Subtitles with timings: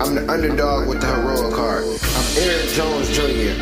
[0.00, 1.84] I'm the underdog with the heroic heart.
[1.84, 3.52] I'm Eric Jones Jr.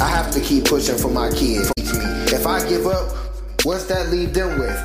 [0.00, 1.72] I have to keep pushing for my kids.
[2.32, 3.10] If I give up,
[3.64, 4.78] what's that leave them with?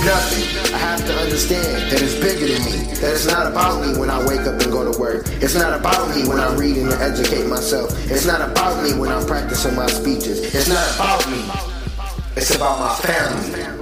[0.00, 0.72] Nothing.
[0.74, 2.94] I have to understand that it's bigger than me.
[3.02, 5.26] That it's not about me when I wake up and go to work.
[5.42, 7.90] It's not about me when I'm reading and educate myself.
[8.10, 10.54] It's not about me when I'm practicing my speeches.
[10.54, 11.44] It's not about me.
[12.34, 13.76] It's about my family.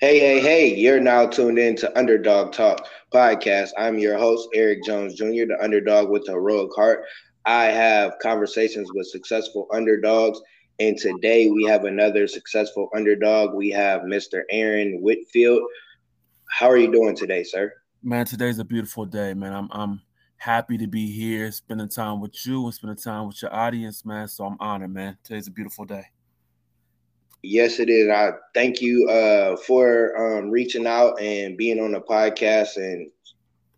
[0.00, 3.70] Hey, hey, hey, you're now tuned in to Underdog Talk podcast.
[3.76, 7.04] I'm your host, Eric Jones Jr., the underdog with the heroic heart.
[7.44, 10.40] I have conversations with successful underdogs,
[10.78, 13.54] and today we have another successful underdog.
[13.54, 14.42] We have Mr.
[14.50, 15.62] Aaron Whitfield.
[16.48, 17.72] How are you doing today, sir?
[18.02, 19.52] Man, today's a beautiful day, man.
[19.52, 20.02] I'm I'm
[20.36, 24.26] happy to be here, spending time with you and spending time with your audience, man.
[24.28, 25.18] So I'm honored, man.
[25.22, 26.06] Today's a beautiful day.
[27.42, 28.08] Yes, it is.
[28.08, 33.10] I thank you uh, for um, reaching out and being on the podcast and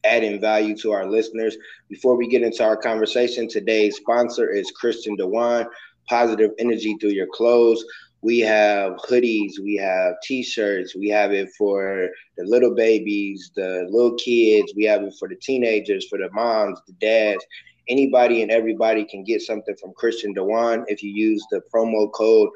[0.04, 1.56] adding value to our listeners.
[1.88, 5.66] Before we get into our conversation, today's sponsor is Christian Dewan,
[6.08, 7.82] positive energy through your clothes.
[8.20, 14.14] We have hoodies, we have t-shirts, we have it for the little babies, the little
[14.16, 17.44] kids, we have it for the teenagers, for the moms, the dads.
[17.88, 22.48] Anybody and everybody can get something from Christian Dewan if you use the promo code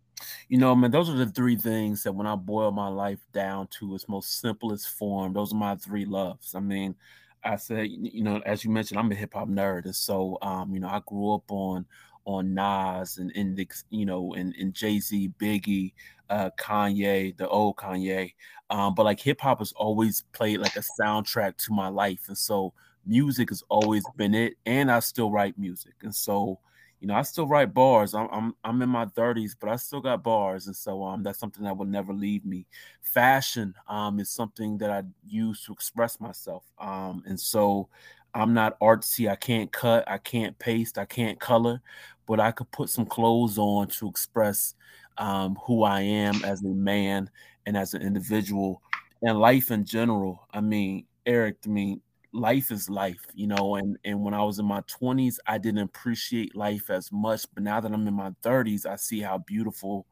[0.48, 3.68] You know, man, those are the three things that when I boil my life down
[3.78, 6.54] to its most simplest form, those are my three loves.
[6.54, 6.94] I mean,
[7.42, 10.72] I said, you know, as you mentioned, I'm a hip hop nerd, and so, um,
[10.74, 11.86] you know, I grew up on
[12.26, 15.92] on Nas and Index, you know, and, and Jay Z, Biggie,
[16.30, 18.32] uh, Kanye, the old Kanye.
[18.70, 22.38] Um, but like hip hop has always played like a soundtrack to my life, and
[22.38, 22.72] so
[23.06, 24.54] music has always been it.
[24.66, 26.58] And I still write music, and so
[27.04, 28.14] you know, I still write bars.
[28.14, 31.38] I'm I'm I'm in my 30s, but I still got bars, and so um, that's
[31.38, 32.66] something that will never leave me.
[33.02, 36.64] Fashion um is something that I use to express myself.
[36.78, 37.90] Um, and so
[38.32, 39.28] I'm not artsy.
[39.30, 40.04] I can't cut.
[40.08, 40.96] I can't paste.
[40.96, 41.82] I can't color,
[42.26, 44.74] but I could put some clothes on to express
[45.18, 47.28] um, who I am as a man
[47.66, 48.80] and as an individual
[49.20, 50.48] and life in general.
[50.54, 51.58] I mean, Eric.
[51.66, 52.00] I mean,
[52.34, 55.82] life is life, you know, and and when I was in my 20s, I didn't
[55.82, 60.06] appreciate life as much, but now that I'm in my 30s, I see how beautiful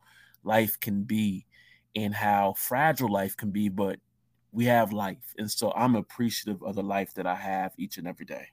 [0.44, 1.46] life can be
[1.96, 3.98] and how fragile life can be, but
[4.52, 5.34] we have life.
[5.38, 8.48] And so I'm appreciative of the life that I have each and every day.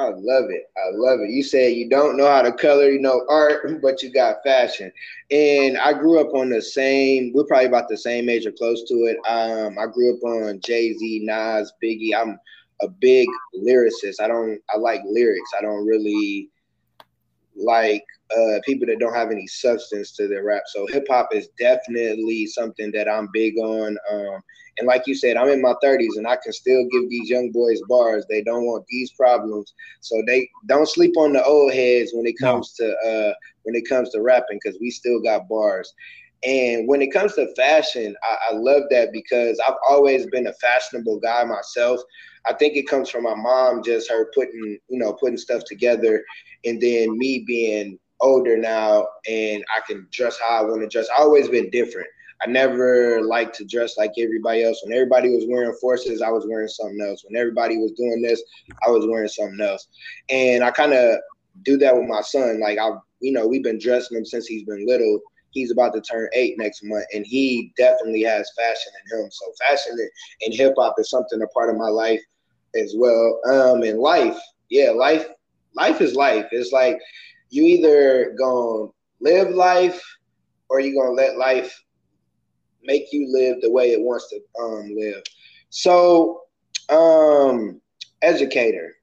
[0.00, 0.70] I love it.
[0.78, 1.28] I love it.
[1.28, 4.90] You said you don't know how to color, you know, art, but you got fashion.
[5.30, 8.82] And I grew up on the same, we're probably about the same age or close
[8.88, 9.18] to it.
[9.28, 12.14] Um, I grew up on Jay Z, Nas, Biggie.
[12.16, 12.38] I'm
[12.80, 13.28] a big
[13.62, 14.20] lyricist.
[14.22, 15.50] I don't, I like lyrics.
[15.58, 16.48] I don't really
[17.54, 18.04] like
[18.36, 20.62] uh, people that don't have any substance to their rap.
[20.66, 23.96] So hip hop is definitely something that I'm big on.
[24.10, 24.40] Um,
[24.78, 27.50] and like you said, I'm in my 30s and I can still give these young
[27.50, 28.24] boys bars.
[28.28, 32.38] They don't want these problems, so they don't sleep on the old heads when it
[32.38, 32.86] comes no.
[32.86, 35.92] to uh, when it comes to rapping because we still got bars.
[36.42, 40.54] And when it comes to fashion, I, I love that because I've always been a
[40.54, 42.00] fashionable guy myself.
[42.46, 46.24] I think it comes from my mom, just her putting, you know, putting stuff together,
[46.64, 51.08] and then me being older now and I can dress how I want to dress.
[51.16, 52.08] I always been different.
[52.42, 54.80] I never liked to dress like everybody else.
[54.82, 57.22] When everybody was wearing forces, I was wearing something else.
[57.24, 58.42] When everybody was doing this,
[58.86, 59.88] I was wearing something else.
[60.30, 61.18] And I kind of
[61.62, 62.60] do that with my son.
[62.60, 62.90] Like I,
[63.20, 65.20] you know, we've been dressing him since he's been little.
[65.50, 69.30] He's about to turn eight next month, and he definitely has fashion in him.
[69.32, 69.98] So fashion
[70.42, 72.20] and hip hop is something a part of my life
[72.76, 73.40] as well.
[73.50, 74.38] Um, and life,
[74.70, 75.26] yeah, life,
[75.74, 76.46] life is life.
[76.52, 76.98] It's like
[77.50, 78.88] you either gonna
[79.20, 80.02] live life
[80.68, 81.76] or you gonna let life
[82.82, 85.22] make you live the way it wants to um, live.
[85.68, 86.42] So,
[86.88, 87.80] um,
[88.22, 88.94] educator,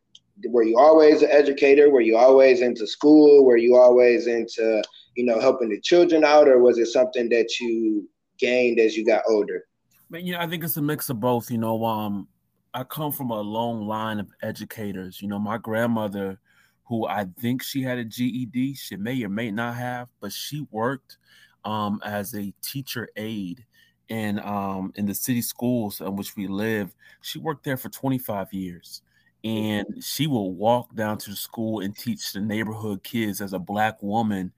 [0.49, 1.89] were you always an educator?
[1.89, 3.45] Were you always into school?
[3.45, 4.83] Were you always into,
[5.15, 8.07] you know, helping the children out, or was it something that you
[8.39, 9.63] gained as you got older?
[10.09, 11.51] But you know, I think it's a mix of both.
[11.51, 12.27] You know, um,
[12.73, 15.21] I come from a long line of educators.
[15.21, 16.39] You know, my grandmother,
[16.87, 20.65] who I think she had a GED, she may or may not have, but she
[20.71, 21.17] worked
[21.65, 23.65] um, as a teacher aide
[24.09, 26.95] in um, in the city schools in which we live.
[27.21, 29.01] She worked there for 25 years,
[29.43, 33.59] and she will walk down to the school and teach the neighborhood kids as a
[33.59, 34.53] black woman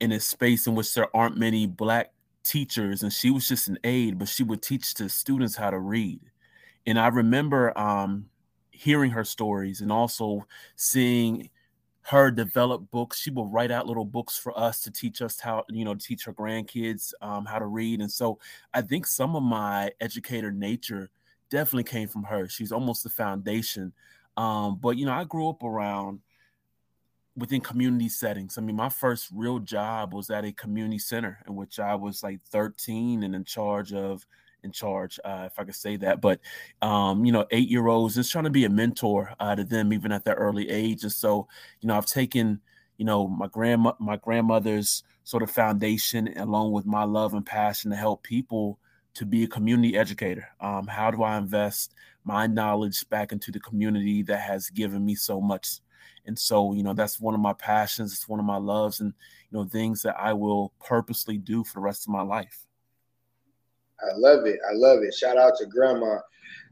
[0.00, 2.12] in a space in which there aren't many black
[2.44, 3.02] teachers.
[3.02, 6.20] And she was just an aide, but she would teach the students how to read.
[6.86, 8.26] And I remember um,
[8.82, 10.44] hearing her stories and also
[10.74, 11.48] seeing
[12.02, 13.20] her develop books.
[13.20, 16.24] She will write out little books for us to teach us how, you know, teach
[16.24, 18.00] her grandkids um, how to read.
[18.00, 18.40] And so
[18.74, 21.10] I think some of my educator nature
[21.48, 22.48] definitely came from her.
[22.48, 23.92] She's almost the foundation.
[24.36, 26.20] Um, but you know, I grew up around
[27.36, 28.58] within community settings.
[28.58, 32.22] I mean, my first real job was at a community center in which I was
[32.22, 34.26] like 13 and in charge of
[34.62, 36.20] in charge, uh, if I could say that.
[36.20, 36.40] But
[36.80, 39.92] um, you know, eight year olds, just trying to be a mentor uh, to them,
[39.92, 41.02] even at that early age.
[41.02, 41.48] And so,
[41.80, 42.60] you know, I've taken,
[42.98, 47.90] you know, my grandma, my grandmother's sort of foundation, along with my love and passion
[47.90, 48.78] to help people
[49.14, 50.48] to be a community educator.
[50.60, 51.94] Um, how do I invest
[52.24, 55.80] my knowledge back into the community that has given me so much?
[56.24, 58.12] And so, you know, that's one of my passions.
[58.12, 59.12] It's one of my loves, and
[59.50, 62.66] you know, things that I will purposely do for the rest of my life.
[64.02, 64.58] I love it.
[64.68, 65.14] I love it.
[65.14, 66.18] Shout out to grandma.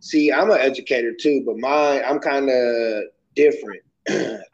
[0.00, 3.04] See, I'm an educator too, but mine, I'm kind of
[3.36, 3.82] different.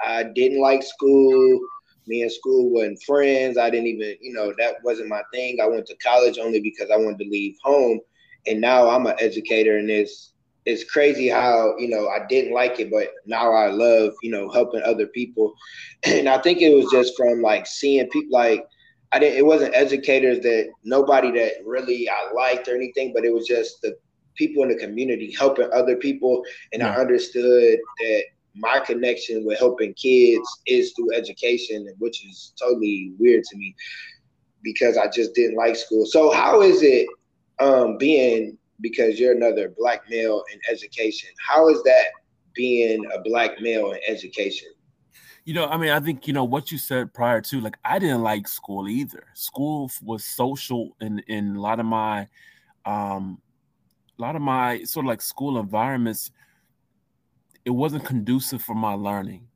[0.05, 1.61] I didn't like school.
[2.09, 3.59] Me and school wasn't friends.
[3.59, 5.59] I didn't even, you know, that wasn't my thing.
[5.63, 8.01] I went to college only because I wanted to leave home.
[8.47, 10.33] And now I'm an educator, and it's
[10.67, 14.49] it's crazy how you know I didn't like it, but now I love you know
[14.51, 15.55] helping other people.
[16.07, 18.65] And I think it was just from like seeing people like
[19.13, 19.39] I didn't.
[19.39, 23.81] It wasn't educators that nobody that really I liked or anything, but it was just
[23.83, 23.97] the
[24.35, 26.43] people in the community helping other people,
[26.73, 26.95] and yeah.
[26.95, 28.23] I understood that
[28.57, 33.75] my connection with helping kids is through education, which is totally weird to me
[34.63, 36.07] because I just didn't like school.
[36.07, 37.07] So how is it
[37.61, 41.31] um, being because you're another black male in education?
[41.47, 42.07] How is that
[42.55, 44.69] being a black male in education?
[45.47, 47.61] You know, I mean, I think you know what you said prior to.
[47.61, 49.29] Like, I didn't like school either.
[49.35, 52.27] School was social, in in a lot of my,
[52.85, 53.41] um,
[54.19, 56.33] a lot of my sort of like school environments.
[57.65, 59.49] It wasn't conducive for my learning,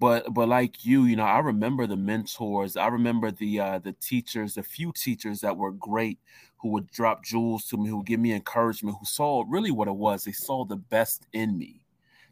[0.00, 2.76] but but like you, you know, I remember the mentors.
[2.76, 6.18] I remember the uh, the teachers, the few teachers that were great,
[6.58, 9.88] who would drop jewels to me, who would give me encouragement, who saw really what
[9.88, 10.24] it was.
[10.24, 11.86] They saw the best in me.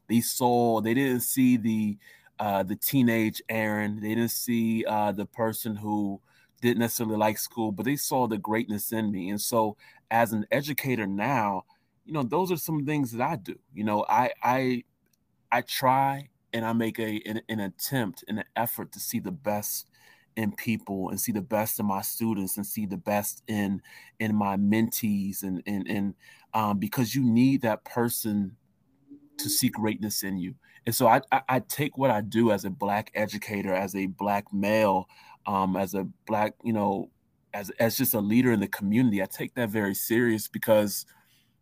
[0.09, 0.81] They saw.
[0.83, 1.99] They didn't see the
[2.38, 4.00] uh, the teenage Aaron.
[4.00, 6.20] They didn't see uh, the person who
[6.61, 9.31] didn't necessarily like school, but they saw the greatness in me.
[9.31, 9.76] And so,
[10.11, 11.64] as an educator now,
[12.05, 13.58] you know, those are some things that I do.
[13.75, 14.85] You know, I I
[15.52, 19.32] I try and I make a an, an attempt and an effort to see the
[19.32, 19.88] best
[20.37, 23.82] in people and see the best in my students and see the best in
[24.20, 26.14] in my mentees and and and
[26.55, 28.56] um, because you need that person
[29.37, 30.55] to see greatness in you
[30.88, 34.06] and so I, I, I take what I do as a black educator, as a
[34.06, 35.06] black male,
[35.44, 37.11] um, as a black, you know,
[37.52, 39.23] as as just a leader in the community.
[39.23, 41.05] I take that very serious because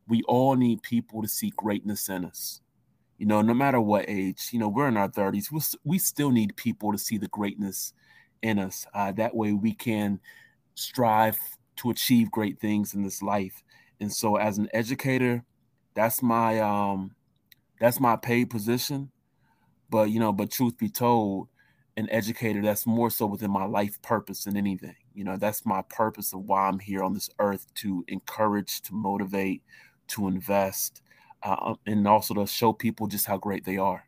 [0.06, 2.60] we all need people to see greatness in us.
[3.18, 6.30] You know, no matter what age, you know, we're in our 30s, we we still
[6.30, 7.94] need people to see the greatness
[8.42, 8.86] in us.
[8.94, 10.20] Uh, that way we can
[10.76, 11.36] strive
[11.78, 13.64] to achieve great things in this life.
[13.98, 15.42] And so as an educator,
[15.96, 17.16] that's my um
[17.80, 19.10] that's my paid position.
[19.90, 21.48] But you know, but truth be told,
[21.96, 24.96] an educator that's more so within my life purpose than anything.
[25.14, 28.94] You know, that's my purpose of why I'm here on this earth to encourage, to
[28.94, 29.62] motivate,
[30.08, 31.02] to invest,
[31.42, 34.06] uh, and also to show people just how great they are.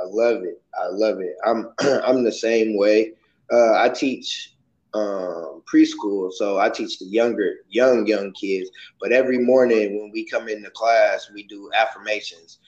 [0.00, 0.62] I love it.
[0.74, 1.36] I love it.
[1.44, 1.72] I'm
[2.04, 3.12] I'm the same way.
[3.52, 4.56] Uh, I teach
[4.94, 8.70] um, preschool, so I teach the younger, young, young kids.
[9.00, 12.58] But every morning when we come into class, we do affirmations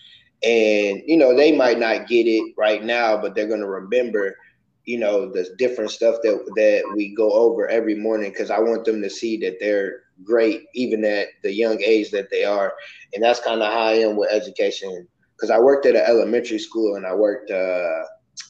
[0.45, 4.37] and you know they might not get it right now but they're going to remember
[4.85, 8.85] you know the different stuff that that we go over every morning because i want
[8.85, 12.75] them to see that they're great even at the young age that they are.
[13.15, 15.07] And that's kind of how i am with education
[15.37, 18.03] because i worked at an elementary school and i worked uh,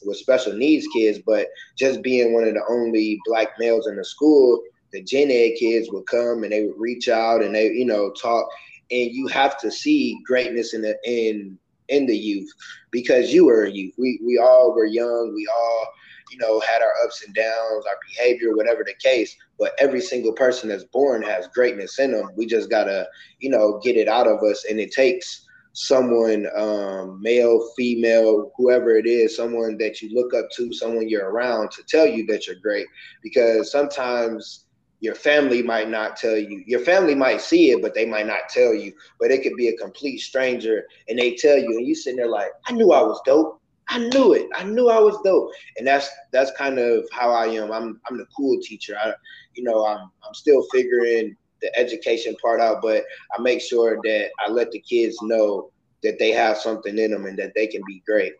[0.04, 4.04] with special needs kids but just being one of the only black males in the
[4.04, 4.60] school
[4.92, 8.10] the gen ed kids would come and they would reach out and they you know
[8.12, 8.48] talk.
[8.90, 11.58] And you have to see greatness in the in
[11.88, 12.50] in the youth
[12.90, 13.94] because you were a youth.
[13.98, 15.32] We we all were young.
[15.34, 15.86] We all,
[16.30, 19.36] you know, had our ups and downs, our behavior, whatever the case.
[19.58, 22.30] but every single person that's born has greatness in them.
[22.36, 23.06] We just gotta,
[23.38, 28.96] you know, get it out of us, and it takes someone, um, male, female, whoever
[28.96, 32.46] it is, someone that you look up to, someone you're around, to tell you that
[32.46, 32.86] you're great.
[33.22, 34.66] Because sometimes
[35.02, 36.62] your family might not tell you.
[36.64, 38.92] Your family might see it, but they might not tell you.
[39.18, 42.28] But it could be a complete stranger, and they tell you, and you sitting there
[42.28, 44.46] like, "I knew I was dope." I knew it.
[44.54, 47.72] I knew I was dope, and that's that's kind of how I am.
[47.72, 48.96] I'm I'm the cool teacher.
[48.96, 49.12] I,
[49.54, 53.04] you know, I'm I'm still figuring the education part out, but
[53.36, 55.72] I make sure that I let the kids know
[56.04, 58.34] that they have something in them and that they can be great.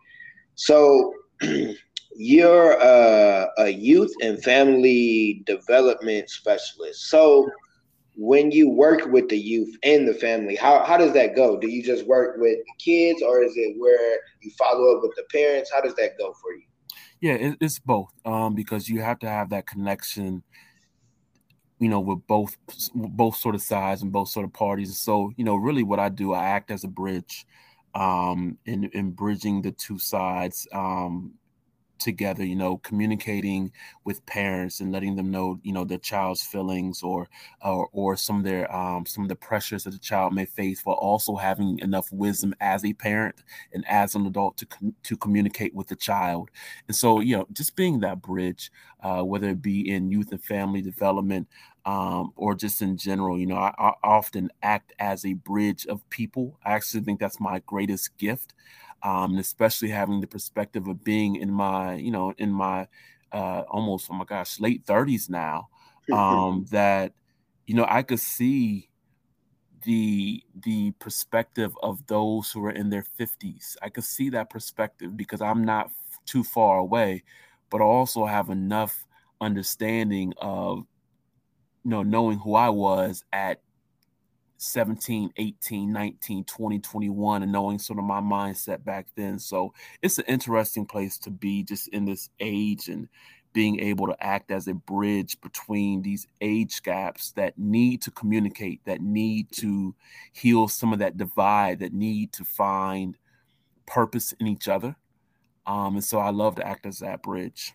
[0.55, 1.13] So,
[2.17, 7.09] you're a, a youth and family development specialist.
[7.09, 7.51] So,
[8.15, 11.59] when you work with the youth and the family, how, how does that go?
[11.59, 15.13] Do you just work with the kids or is it where you follow up with
[15.17, 15.71] the parents?
[15.75, 16.65] How does that go for you?
[17.23, 20.43] Yeah, it, it's both um, because you have to have that connection,
[21.79, 22.57] you know, with both
[22.95, 24.99] both sort of sides and both sort of parties.
[24.99, 27.47] So, you know, really what I do, I act as a bridge
[27.95, 30.67] um, in, in bridging the two sides.
[30.73, 31.35] Um,
[32.03, 33.71] together you know communicating
[34.05, 37.29] with parents and letting them know you know their child's feelings or
[37.65, 40.81] or, or some of their um, some of the pressures that the child may face
[40.85, 43.37] while also having enough wisdom as a parent
[43.73, 46.51] and as an adult to com- to communicate with the child.
[46.89, 48.71] And so you know just being that bridge
[49.03, 51.49] uh, whether it be in youth and family development
[51.85, 56.09] um, or just in general you know I, I often act as a bridge of
[56.11, 56.59] people.
[56.65, 58.55] I actually think that's my greatest gift
[59.03, 62.89] um, and especially having the perspective of being in my, you know, in my
[63.33, 65.69] uh, almost, oh my gosh, late 30s now,
[66.11, 67.15] um, that,
[67.67, 68.89] you know, I could see
[69.85, 73.77] the the perspective of those who are in their 50s.
[73.83, 75.91] I could see that perspective because I'm not
[76.27, 77.25] too far away,
[77.71, 79.07] but I also have enough
[79.41, 80.87] understanding of
[81.85, 83.61] you know knowing who I was at
[84.63, 89.39] 17, 18, 19, 20, 21, and knowing sort of my mindset back then.
[89.39, 93.09] So it's an interesting place to be just in this age and
[93.53, 98.81] being able to act as a bridge between these age gaps that need to communicate,
[98.85, 99.95] that need to
[100.33, 103.17] heal some of that divide, that need to find
[103.87, 104.97] purpose in each other.
[105.67, 107.75] Um, and so I love to act as that bridge.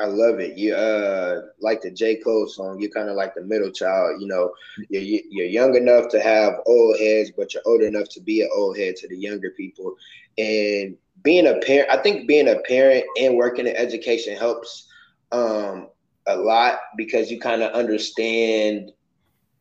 [0.00, 0.58] I love it.
[0.58, 2.80] You uh like the J Cole song.
[2.80, 4.20] You're kind of like the middle child.
[4.20, 4.50] You know,
[4.90, 8.50] you're you're young enough to have old heads, but you're old enough to be an
[8.54, 9.94] old head to the younger people.
[10.36, 14.88] And being a parent, I think being a parent and working in education helps
[15.32, 15.88] um
[16.26, 18.90] a lot because you kind of understand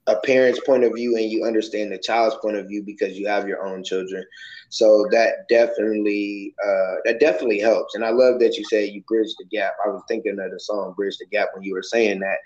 [0.08, 3.28] a parent's point of view and you understand the child's point of view because you
[3.28, 4.26] have your own children.
[4.70, 7.96] So that definitely uh, that definitely helps.
[7.96, 9.74] And I love that you said you bridge the gap.
[9.86, 12.40] I was thinking of the song "Bridge the Gap" when you were saying that,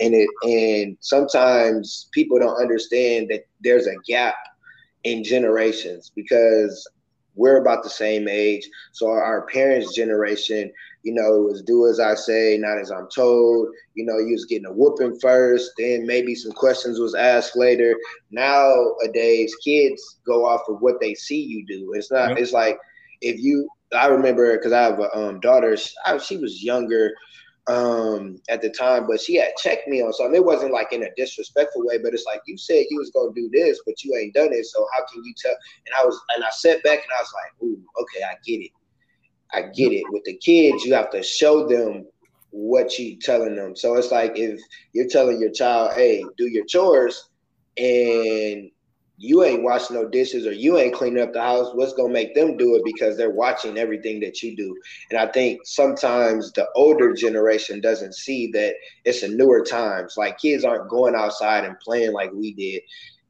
[0.00, 4.34] and it and sometimes people don't understand that there's a gap
[5.04, 6.88] in generations because
[7.34, 8.68] we're about the same age.
[8.92, 10.72] So our parents' generation,
[11.04, 13.68] you know, it was do as I say, not as I'm told.
[13.94, 17.94] You know, you was getting a whooping first, then maybe some questions was asked later.
[18.30, 21.92] Nowadays, kids go off of what they see you do.
[21.94, 22.30] It's not.
[22.30, 22.38] Yep.
[22.38, 22.78] It's like
[23.20, 23.68] if you.
[23.94, 25.76] I remember because I have a um, daughter.
[25.76, 27.12] She, I, she was younger
[27.66, 30.34] um at the time, but she had checked me on something.
[30.34, 33.32] It wasn't like in a disrespectful way, but it's like you said you was gonna
[33.34, 34.66] do this, but you ain't done it.
[34.66, 35.56] So how can you tell?
[35.86, 38.64] And I was and I sat back and I was like, ooh, okay, I get
[38.64, 38.70] it.
[39.54, 40.04] I get it.
[40.10, 42.06] With the kids, you have to show them
[42.50, 43.76] what you telling them.
[43.76, 44.60] So it's like if
[44.92, 47.30] you're telling your child, hey, do your chores,
[47.76, 48.70] and
[49.16, 52.34] you ain't washing no dishes or you ain't cleaning up the house, what's gonna make
[52.34, 54.76] them do it because they're watching everything that you do.
[55.10, 60.14] And I think sometimes the older generation doesn't see that it's a newer times.
[60.16, 62.82] Like kids aren't going outside and playing like we did.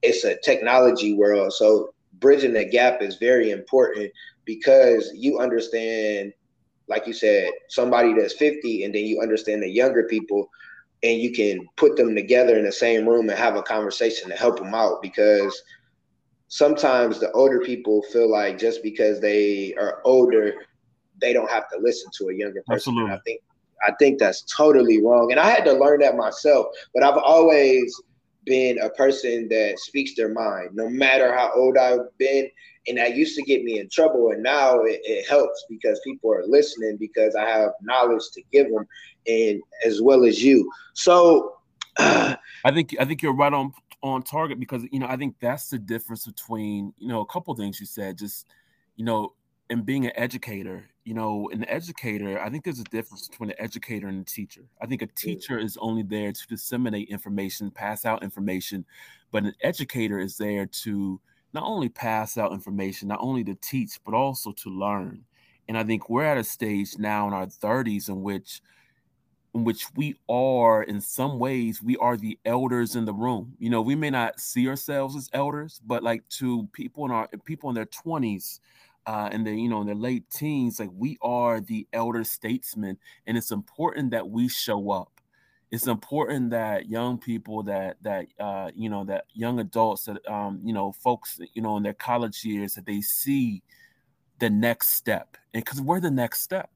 [0.03, 1.53] It's a technology world.
[1.53, 4.11] So bridging the gap is very important
[4.45, 6.33] because you understand,
[6.89, 10.49] like you said, somebody that's 50 and then you understand the younger people
[11.03, 14.37] and you can put them together in the same room and have a conversation to
[14.37, 15.63] help them out because
[16.49, 20.55] sometimes the older people feel like just because they are older
[21.21, 22.93] they don't have to listen to a younger person.
[22.93, 23.13] Absolutely.
[23.13, 23.41] i think
[23.87, 25.31] i think that's totally wrong.
[25.31, 28.01] And i had to learn that myself but i've always
[28.45, 30.71] been a person that speaks their mind.
[30.75, 32.49] No matter how old i've been
[32.87, 36.33] and that used to get me in trouble and now it, it helps because people
[36.33, 38.87] are listening because i have knowledge to give them
[39.27, 40.71] and as well as you.
[40.95, 41.57] So
[41.97, 43.73] uh, I think I think you're right on
[44.03, 47.55] on target because you know I think that's the difference between you know a couple
[47.55, 48.47] things you said just
[48.97, 49.33] you know
[49.71, 53.57] and being an educator, you know, an educator, I think there's a difference between an
[53.59, 54.61] educator and a teacher.
[54.83, 58.85] I think a teacher is only there to disseminate information, pass out information,
[59.33, 61.19] but an educator is there to
[61.55, 65.25] not only pass out information, not only to teach, but also to learn.
[65.69, 68.61] And I think we're at a stage now in our 30s in which
[69.55, 73.55] in which we are in some ways we are the elders in the room.
[73.59, 77.29] You know we may not see ourselves as elders but like to people in our
[77.45, 78.59] people in their 20s
[79.07, 82.99] uh and then you know in their late teens like we are the elder statesmen.
[83.27, 85.14] And it's important that we show up
[85.71, 90.61] it's important that young people that that uh you know that young adults that um
[90.63, 93.63] you know folks you know in their college years that they see
[94.39, 96.71] the next step and because we're the next step.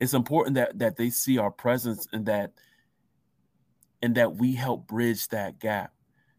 [0.00, 2.52] It's important that that they see our presence and that
[4.02, 5.92] and that we help bridge that gap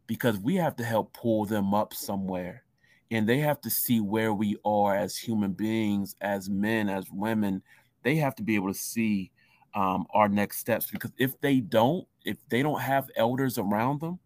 [0.07, 2.63] because we have to help pull them up somewhere
[3.11, 7.61] and they have to see where we are as human beings as men as women.
[8.03, 9.31] They have to be able to see
[9.73, 14.19] um, our next steps because if they don't if they don't have elders around them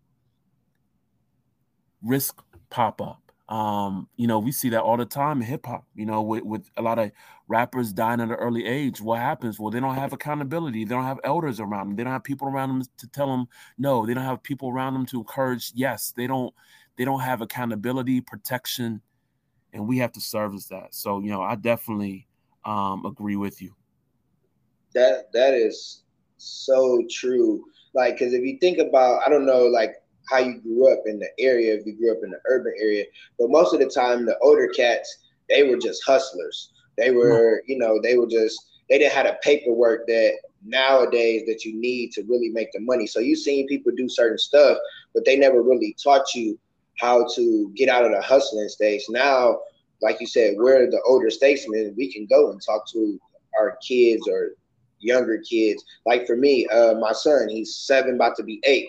[2.01, 5.85] risk pop up um, you know, we see that all the time in hip hop,
[5.95, 7.11] you know, with, with a lot of
[7.47, 9.01] rappers dying at an early age.
[9.01, 9.59] What happens?
[9.59, 10.85] Well, they don't have accountability.
[10.85, 11.95] They don't have elders around them.
[11.95, 13.47] They don't have people around them to tell them
[13.77, 14.05] no.
[14.05, 16.13] They don't have people around them to encourage yes.
[16.15, 16.53] They don't
[16.97, 19.01] they don't have accountability, protection,
[19.73, 20.95] and we have to service that.
[20.95, 22.27] So, you know, I definitely
[22.63, 23.75] um agree with you.
[24.95, 26.03] That that is
[26.37, 27.63] so true.
[27.93, 29.95] Like, because if you think about, I don't know, like
[30.29, 33.05] how you grew up in the area, if you grew up in the urban area.
[33.39, 36.71] But most of the time, the older cats, they were just hustlers.
[36.97, 38.59] They were, you know, they were just,
[38.89, 40.33] they didn't have the paperwork that
[40.65, 43.05] nowadays that you need to really make the money.
[43.05, 44.77] So you've seen people do certain stuff,
[45.13, 46.57] but they never really taught you
[46.99, 49.03] how to get out of the hustling stage.
[49.09, 49.59] Now,
[50.01, 51.93] like you said, we're the older statesmen.
[51.97, 53.19] We can go and talk to
[53.59, 54.51] our kids or
[55.03, 55.83] younger kids.
[56.05, 58.87] Like for me, uh, my son, he's seven, about to be eight.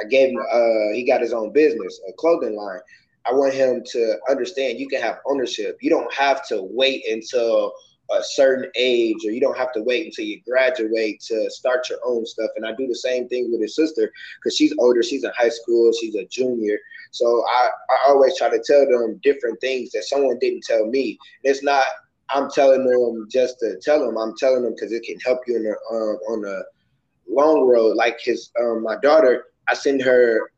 [0.00, 2.80] I gave him uh he got his own business, a clothing line.
[3.26, 5.78] I want him to understand you can have ownership.
[5.80, 7.72] You don't have to wait until
[8.12, 11.98] a certain age or you don't have to wait until you graduate to start your
[12.04, 12.50] own stuff.
[12.56, 15.48] And I do the same thing with his sister because she's older, she's in high
[15.48, 16.78] school, she's a junior.
[17.10, 21.18] So I, I always try to tell them different things that someone didn't tell me.
[21.42, 21.84] It's not
[22.30, 24.18] I'm telling them just to tell them.
[24.18, 26.64] I'm telling them because it can help you in the, um, on the
[27.28, 27.96] long road.
[27.96, 30.50] Like his um, my daughter, I send her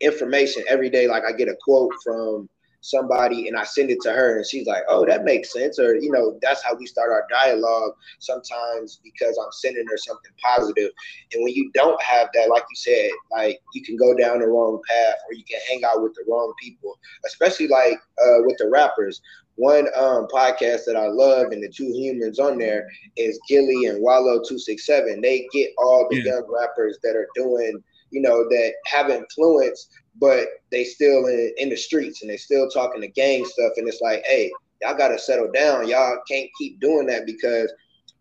[0.00, 1.08] information every day.
[1.08, 2.48] Like I get a quote from
[2.84, 5.78] somebody and I send it to her and she's like, oh, that makes sense.
[5.78, 10.30] Or, you know, that's how we start our dialogue sometimes because I'm sending her something
[10.42, 10.90] positive.
[11.32, 14.48] And when you don't have that, like you said, like you can go down the
[14.48, 18.58] wrong path or you can hang out with the wrong people, especially like uh, with
[18.58, 19.22] the rappers.
[19.56, 24.04] One um, podcast that I love and the two humans on there is Gillie and
[24.04, 25.22] Wallo267.
[25.22, 26.34] They get all the yeah.
[26.34, 27.82] young rappers that are doing–
[28.14, 29.88] you know, that have influence,
[30.20, 33.72] but they still in, in the streets and they still talking the gang stuff.
[33.76, 35.88] And it's like, hey, y'all got to settle down.
[35.88, 37.72] Y'all can't keep doing that because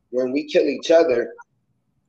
[0.10, 1.32] when we kill each other,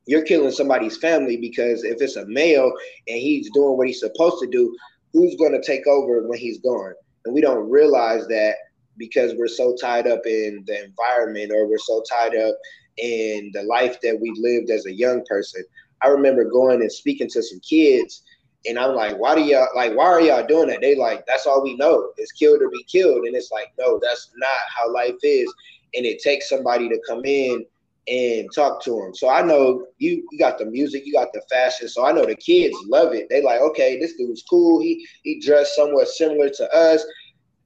[0.07, 2.71] you're killing somebody's family because if it's a male
[3.07, 4.75] and he's doing what he's supposed to do,
[5.13, 6.93] who's going to take over when he's gone?
[7.25, 8.55] And we don't realize that
[8.97, 12.55] because we're so tied up in the environment or we're so tied up
[12.97, 15.63] in the life that we lived as a young person.
[16.01, 18.23] I remember going and speaking to some kids,
[18.67, 20.81] and I'm like, why do y'all like why are y'all doing that?
[20.81, 23.25] They like, that's all we know is killed or be killed.
[23.25, 25.53] And it's like, no, that's not how life is.
[25.95, 27.65] And it takes somebody to come in
[28.07, 29.15] and talk to them.
[29.15, 31.87] So I know you you got the music, you got the fashion.
[31.87, 33.27] So I know the kids love it.
[33.29, 34.81] They like, okay, this dude's cool.
[34.81, 37.03] He he dressed somewhat similar to us.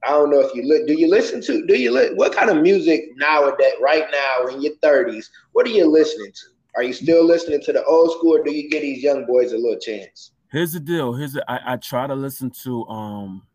[0.02, 0.86] I don't know if you look.
[0.86, 1.66] Do you listen to?
[1.66, 3.74] Do you li- what kind of music nowadays?
[3.80, 6.46] Right now in your thirties, what are you listening to?
[6.76, 9.52] Are you still listening to the old school, or do you give these young boys
[9.52, 10.32] a little chance?
[10.50, 11.12] Here's the deal.
[11.12, 13.46] Here's the, I, I try to listen to um,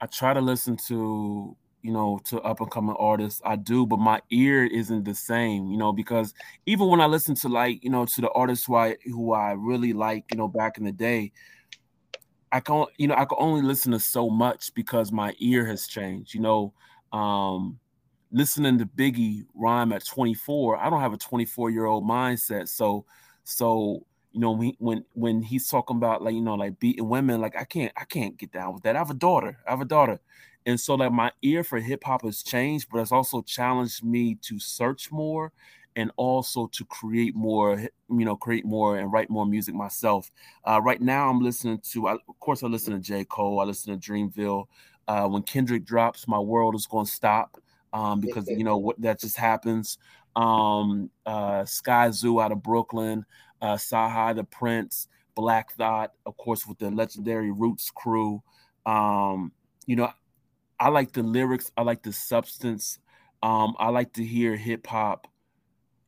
[0.00, 3.40] I try to listen to you know to up and coming artists.
[3.44, 6.34] I do, but my ear isn't the same, you know, because
[6.66, 9.52] even when I listen to like you know to the artists who I who I
[9.52, 11.32] really like, you know, back in the day,
[12.56, 15.86] I can you know I can only listen to so much because my ear has
[15.86, 16.32] changed.
[16.32, 16.72] You know,
[17.12, 17.78] um,
[18.32, 22.68] listening to Biggie rhyme at 24, I don't have a 24 year old mindset.
[22.68, 23.04] So,
[23.44, 27.42] so you know, when when when he's talking about like you know like beating women,
[27.42, 28.96] like I can't I can't get down with that.
[28.96, 29.58] I have a daughter.
[29.66, 30.18] I have a daughter,
[30.64, 34.36] and so like my ear for hip hop has changed, but it's also challenged me
[34.42, 35.52] to search more
[35.96, 40.30] and also to create more, you know, create more and write more music myself.
[40.64, 43.24] Uh, right now, I'm listening to, I, of course, I listen to J.
[43.24, 44.66] Cole, I listen to Dreamville.
[45.08, 47.58] Uh, when Kendrick drops, my world is going to stop.
[47.92, 49.98] um, because you know what that just happens.
[50.34, 53.24] Um, uh, Skyzoo out of Brooklyn,
[53.62, 58.42] uh, CyHi the Prince, Black Thought, of course, with the legendary Roots crew.
[58.84, 59.52] Um,
[59.86, 60.10] you know,
[60.78, 61.72] I like the lyrics.
[61.76, 62.98] I like the substance.
[63.42, 65.26] Um, I like to hear hip hop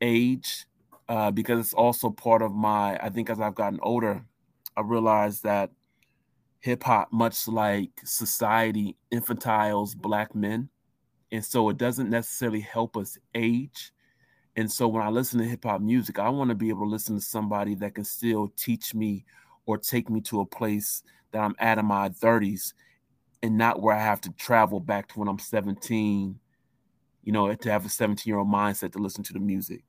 [0.01, 0.67] age
[1.09, 2.99] uh, because it's also part of my.
[3.03, 4.25] I think as I've gotten older,
[4.77, 5.71] I realized that
[6.61, 10.69] hip hop, much like society, infantiles black men,
[11.33, 13.93] and so it doesn't necessarily help us age.
[14.57, 16.91] And so when I listen to hip hop music, I want to be able to
[16.91, 19.25] listen to somebody that can still teach me
[19.67, 22.73] or take me to a place that I'm at in my 30s
[23.43, 26.39] and not where I have to travel back to when I'm 17,
[27.23, 29.88] you know, to have a 17 year old mindset to listen to the music.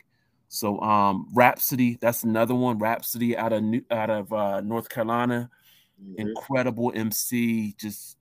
[0.49, 2.79] So um Rapsody, that's another one.
[2.79, 5.49] Rapsody out of New, out of uh, North Carolina,
[6.01, 6.27] mm-hmm.
[6.27, 7.75] incredible MC.
[7.79, 8.17] Just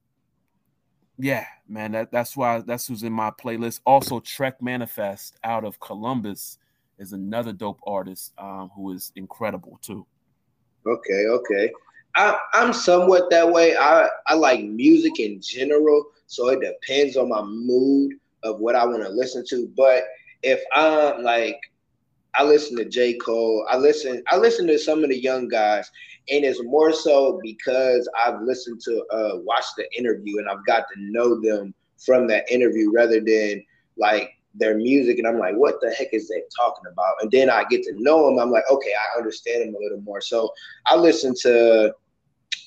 [1.18, 3.80] yeah, man, that, that's why that's who's in my playlist.
[3.84, 6.58] Also, Trek Manifest out of Columbus
[6.98, 10.06] is another dope artist um, who is incredible too.
[10.86, 11.72] Okay, okay.
[12.14, 13.76] I, I'm somewhat that way.
[13.76, 18.84] I, I like music in general, so it depends on my mood of what I
[18.84, 19.70] want to listen to.
[19.76, 20.04] But
[20.42, 21.60] if I'm like,
[22.34, 23.14] I listen to J.
[23.14, 25.90] Cole, I listen, I listen to some of the young guys,
[26.30, 30.84] and it's more so because I've listened to uh watch the interview and I've got
[30.94, 33.64] to know them from that interview rather than
[33.96, 37.14] like their music and I'm like, what the heck is they talking about?
[37.20, 38.38] And then I get to know them.
[38.38, 40.20] I'm like, okay, I understand them a little more.
[40.20, 40.52] So
[40.86, 41.94] I listen to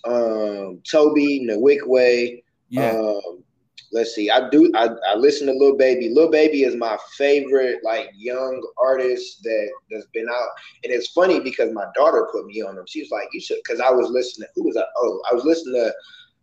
[0.06, 2.44] um, Tobe, Nwigwe.
[2.70, 2.92] Yeah.
[2.92, 3.44] Um,
[3.92, 4.30] let's see.
[4.30, 4.72] I do.
[4.76, 6.10] I, I listen to Lil Baby.
[6.14, 10.50] Lil Baby is my favorite like young artist that that's been out.
[10.84, 12.86] And it's funny because my daughter put me on him.
[12.88, 14.50] She was like, "You should," because I was listening.
[14.56, 14.88] Who was that?
[14.98, 15.94] Oh, I was listening to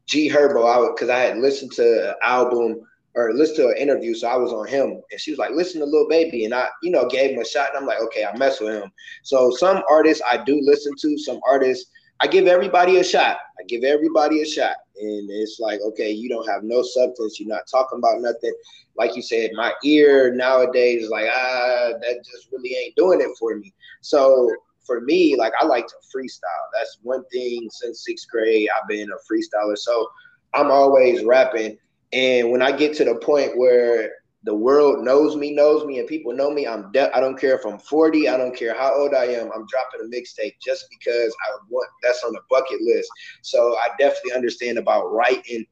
[0.07, 0.65] G Herbo.
[0.67, 2.81] I because I had listened to an album
[3.15, 5.03] or listened to an interview, so I was on him.
[5.11, 7.45] And she was like, "Listen to Lil Baby," and I, you know, gave him a
[7.45, 7.71] shot.
[7.71, 8.91] And I'm like, "Okay, I mess with him."
[9.23, 11.19] So some artists I do listen to.
[11.19, 13.39] Some artists I give everybody a shot.
[13.61, 14.77] I give everybody a shot.
[15.01, 17.39] And it's like, okay, you don't have no substance.
[17.39, 18.53] You're not talking about nothing.
[18.97, 23.31] Like you said, my ear nowadays is like, ah, that just really ain't doing it
[23.39, 23.73] for me.
[24.01, 24.51] So
[24.85, 26.67] for me, like I like to freestyle.
[26.77, 28.69] That's one thing since sixth grade.
[28.75, 29.77] I've been a freestyler.
[29.77, 30.09] So
[30.55, 31.79] I'm always rapping.
[32.13, 34.11] And when I get to the point where
[34.45, 36.67] the world knows me, knows me, and people know me.
[36.67, 39.51] I'm de- I don't care if I'm 40, I don't care how old I am.
[39.55, 43.09] I'm dropping a mixtape just because I want that's on the bucket list.
[43.43, 45.67] So I definitely understand about writing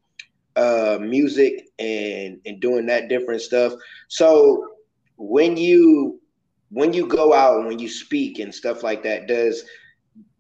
[0.57, 3.73] uh, music and and doing that different stuff.
[4.09, 4.67] So
[5.17, 6.21] when you
[6.71, 9.65] when you go out and when you speak and stuff like that, does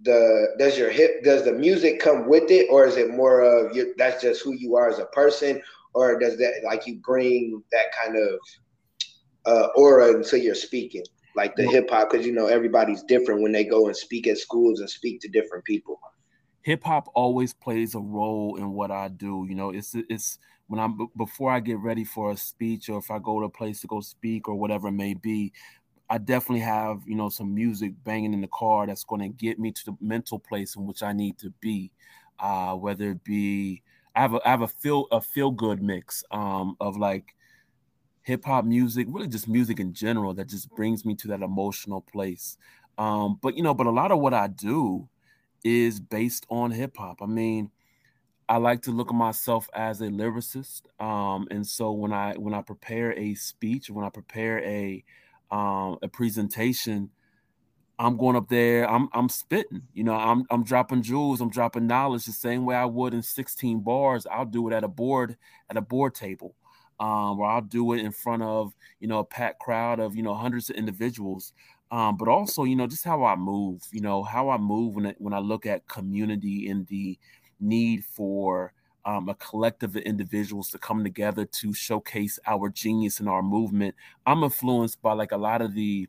[0.02, 3.74] the does your hip does the music come with it, or is it more of
[3.76, 5.60] your, that's just who you are as a person,
[5.96, 8.38] or does that like you bring that kind of
[9.46, 11.02] uh, aura until you're speaking,
[11.35, 12.11] like the hip hop?
[12.11, 15.28] Because you know everybody's different when they go and speak at schools and speak to
[15.28, 15.98] different people.
[16.61, 19.46] Hip hop always plays a role in what I do.
[19.48, 23.11] You know, it's it's when I'm before I get ready for a speech or if
[23.11, 25.52] I go to a place to go speak or whatever it may be.
[26.09, 29.59] I definitely have, you know, some music banging in the car that's going to get
[29.59, 31.90] me to the mental place in which I need to be,
[32.38, 33.82] uh, whether it be
[34.16, 37.35] I have a I have a feel a feel good mix um, of like
[38.22, 42.00] hip hop music, really just music in general that just brings me to that emotional
[42.00, 42.59] place.
[42.98, 45.09] Um, but you know, but a lot of what I do
[45.64, 47.22] is based on hip hop.
[47.22, 47.70] I mean,
[48.48, 52.55] I like to look at myself as a lyricist, um, and so when I when
[52.55, 55.05] I prepare a speech, when I prepare a
[55.50, 57.11] um, a presentation,
[57.98, 61.87] I'm going up there, I'm I'm spitting, you know, I'm I'm dropping jewels, I'm dropping
[61.87, 64.26] knowledge the same way I would in 16 bars.
[64.30, 65.37] I'll do it at a board
[65.70, 66.54] at a board table,
[67.00, 70.22] um, or I'll do it in front of you know a packed crowd of you
[70.22, 71.52] know hundreds of individuals.
[71.90, 75.06] Um, but also, you know, just how I move, you know, how I move when
[75.06, 77.16] I, when I look at community and the
[77.61, 78.72] need for
[79.04, 83.94] um, a collective of individuals to come together to showcase our genius and our movement.
[84.26, 86.09] I'm influenced by like a lot of the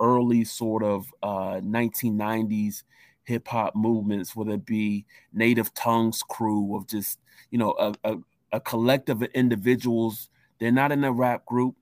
[0.00, 2.82] early sort of uh, 1990s
[3.24, 7.18] hip hop movements, whether it be Native Tongues crew of just
[7.50, 8.16] you know a, a,
[8.52, 10.30] a collective of individuals.
[10.58, 11.76] They're not in a rap group.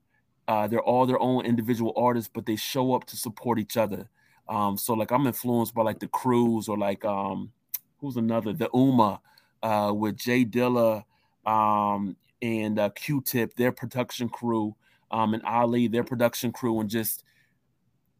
[0.47, 4.07] Uh, they're all their own individual artists, but they show up to support each other.
[4.47, 7.51] Um, so like I'm influenced by like the Crews or like um,
[7.99, 9.19] who's another the Ummah
[9.63, 11.03] uh, with J Dilla
[11.45, 14.75] um, and uh, Q-Tip, their production crew,
[15.11, 17.23] um, and Ali, their production crew, and just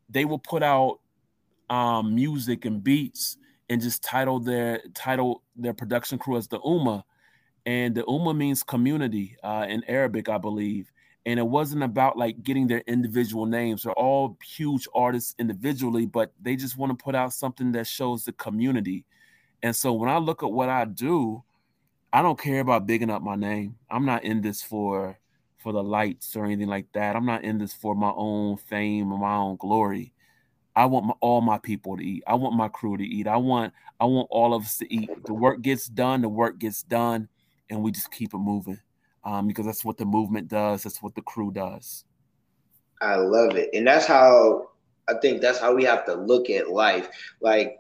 [0.10, 1.00] they will put out
[1.70, 3.38] um, music and beats
[3.70, 7.04] and just title their title their production crew as the Ummah,
[7.66, 10.92] and the Ummah means community uh, in Arabic, I believe.
[11.28, 13.84] and it wasn't about like getting their individual names.
[13.84, 18.24] They're all huge artists individually, but they just want to put out something that shows
[18.24, 19.04] the community.
[19.62, 21.44] And so when I look at what I do,
[22.14, 23.76] I don't care about bigging up my name.
[23.92, 25.20] I'm not in this for
[25.58, 27.16] for the lights or anything like that.
[27.16, 30.14] I'm not in this for my own fame or my own glory.
[30.76, 32.24] I want my, all my people to eat.
[32.28, 33.28] I want my crew to eat.
[33.28, 35.10] I want I want all of us to eat.
[35.26, 36.22] The work gets done.
[36.22, 37.28] The work gets done,
[37.70, 38.80] and we just keep it moving
[39.24, 40.84] um, because that's what the movement does.
[40.84, 42.06] That's what the crew does.
[43.02, 44.70] I love it, and that's how
[45.08, 47.10] I think that's how we have to look at life.
[47.42, 47.78] Like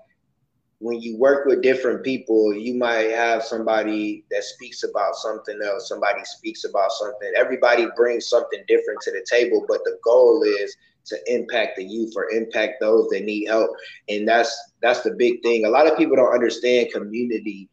[0.79, 5.89] when you work with different people, you might have somebody that speaks about something else.
[5.89, 7.31] Somebody speaks about something.
[7.35, 12.13] Everybody brings something different to the table, but the goal is to impact the youth
[12.15, 13.71] or impact those that need help,
[14.09, 15.65] and that's that's the big thing.
[15.65, 17.69] A lot of people don't understand community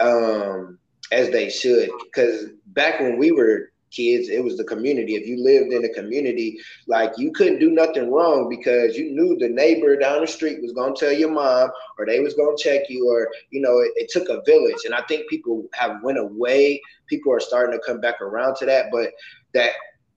[0.00, 0.78] um,
[1.12, 5.14] as they should because back when we were kids it was the community.
[5.14, 9.36] If you lived in a community like you couldn't do nothing wrong because you knew
[9.36, 12.56] the neighbor down the street was going to tell your mom or they was going
[12.56, 14.84] to check you or you know it, it, took a village.
[14.84, 16.80] And i think people have went away.
[17.06, 18.86] People are starting to come back around to that.
[18.92, 19.10] But
[19.54, 19.72] that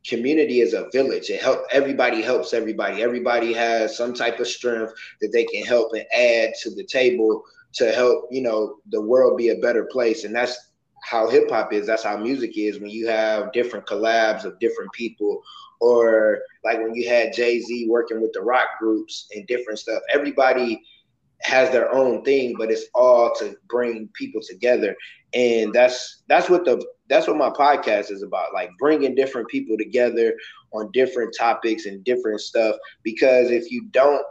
[0.05, 1.29] community is a village.
[1.29, 3.01] It help everybody helps everybody.
[3.01, 7.43] Everybody has some type of strength that they can help and add to the table
[7.73, 10.23] to help you know the world be a better place.
[10.23, 10.70] And that's
[11.01, 11.87] how hip hop is.
[11.87, 12.79] That's how music is.
[12.79, 15.41] When you have different collabs of different people,
[15.79, 20.01] or like when you had Jay Z working with the rock groups and different stuff.
[20.13, 20.81] Everybody
[21.41, 24.95] has their own thing, but it's all to bring people together,
[25.33, 28.53] and that's that's what the that's what my podcast is about.
[28.53, 30.33] Like bringing different people together
[30.71, 32.75] on different topics and different stuff.
[33.03, 34.25] Because if you don't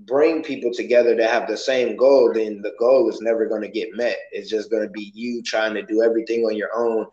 [0.00, 3.68] bring people together to have the same goal, then the goal is never going to
[3.68, 4.16] get met.
[4.32, 7.06] It's just going to be you trying to do everything on your own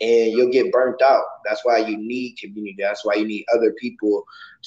[0.00, 1.24] and you'll get burnt out.
[1.44, 2.76] That's why you need community.
[2.78, 4.24] That's why you need other people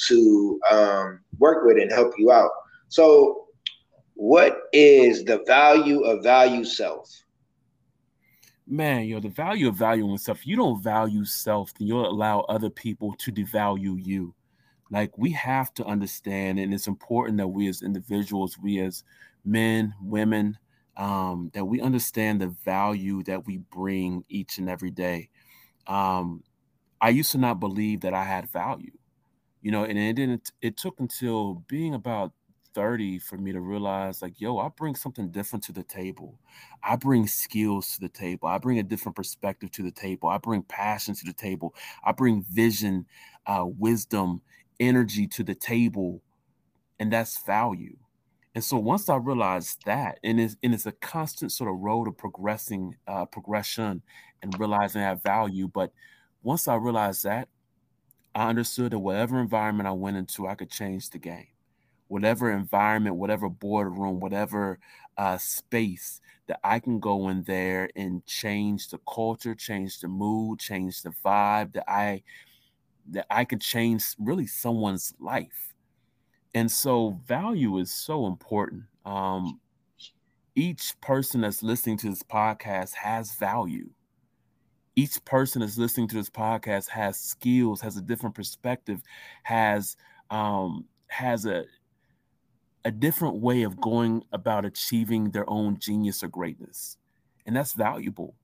[0.07, 2.51] to um, work with and help you out.
[2.87, 3.47] So,
[4.13, 7.09] what is the value of value self?
[8.65, 10.47] Man, yo, the value of valuing self.
[10.47, 14.33] You don't value self, then you'll allow other people to devalue you
[14.95, 19.03] like we have to understand and it's important that we as individuals we as
[19.45, 20.57] men women
[20.97, 25.29] um, that we understand the value that we bring each and every day.
[25.87, 26.43] Um,
[27.01, 28.93] i used to not believe that i had value
[29.61, 32.33] you know and it didn't it took until being about
[32.75, 36.39] 30 for me to realize like yo i bring something different to the table.
[36.83, 38.47] I bring skills to the table.
[38.49, 40.29] I bring a different perspective to the table.
[40.29, 41.75] I bring passion to the table.
[42.03, 43.07] I bring vision
[43.47, 44.41] uh, wisdom
[44.79, 46.21] energy to the table,
[46.99, 47.97] and that's value.
[48.53, 52.07] And so once I realized that, and it's, and it's a constant sort of road
[52.07, 54.01] of progressing, uh, progression,
[54.41, 55.67] and realizing that value.
[55.67, 55.91] But
[56.41, 57.49] once I realized that,
[58.33, 61.47] I understood that whatever environment I went into, I could change the game.
[62.07, 64.79] Whatever environment, whatever boardroom, whatever
[65.17, 70.59] uh, space that I can go in there and change the culture, change the mood,
[70.59, 72.23] change the vibe that I
[73.11, 75.73] that I could change really someone's life.
[76.53, 78.83] And so value is so important.
[79.05, 79.59] Um,
[80.55, 83.89] each person that's listening to this podcast has value.
[84.95, 89.01] Each person that's listening to this podcast has skills, has a different perspective,
[89.43, 89.97] has
[90.29, 91.65] um, has a
[92.85, 96.97] a different way of going about achieving their own genius or greatness,
[97.45, 98.35] and that's valuable.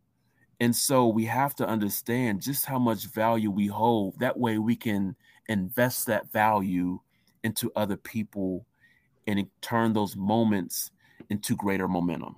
[0.61, 4.19] And so we have to understand just how much value we hold.
[4.19, 5.15] That way we can
[5.49, 6.99] invest that value
[7.43, 8.67] into other people
[9.25, 10.91] and turn those moments
[11.31, 12.35] into greater momentum.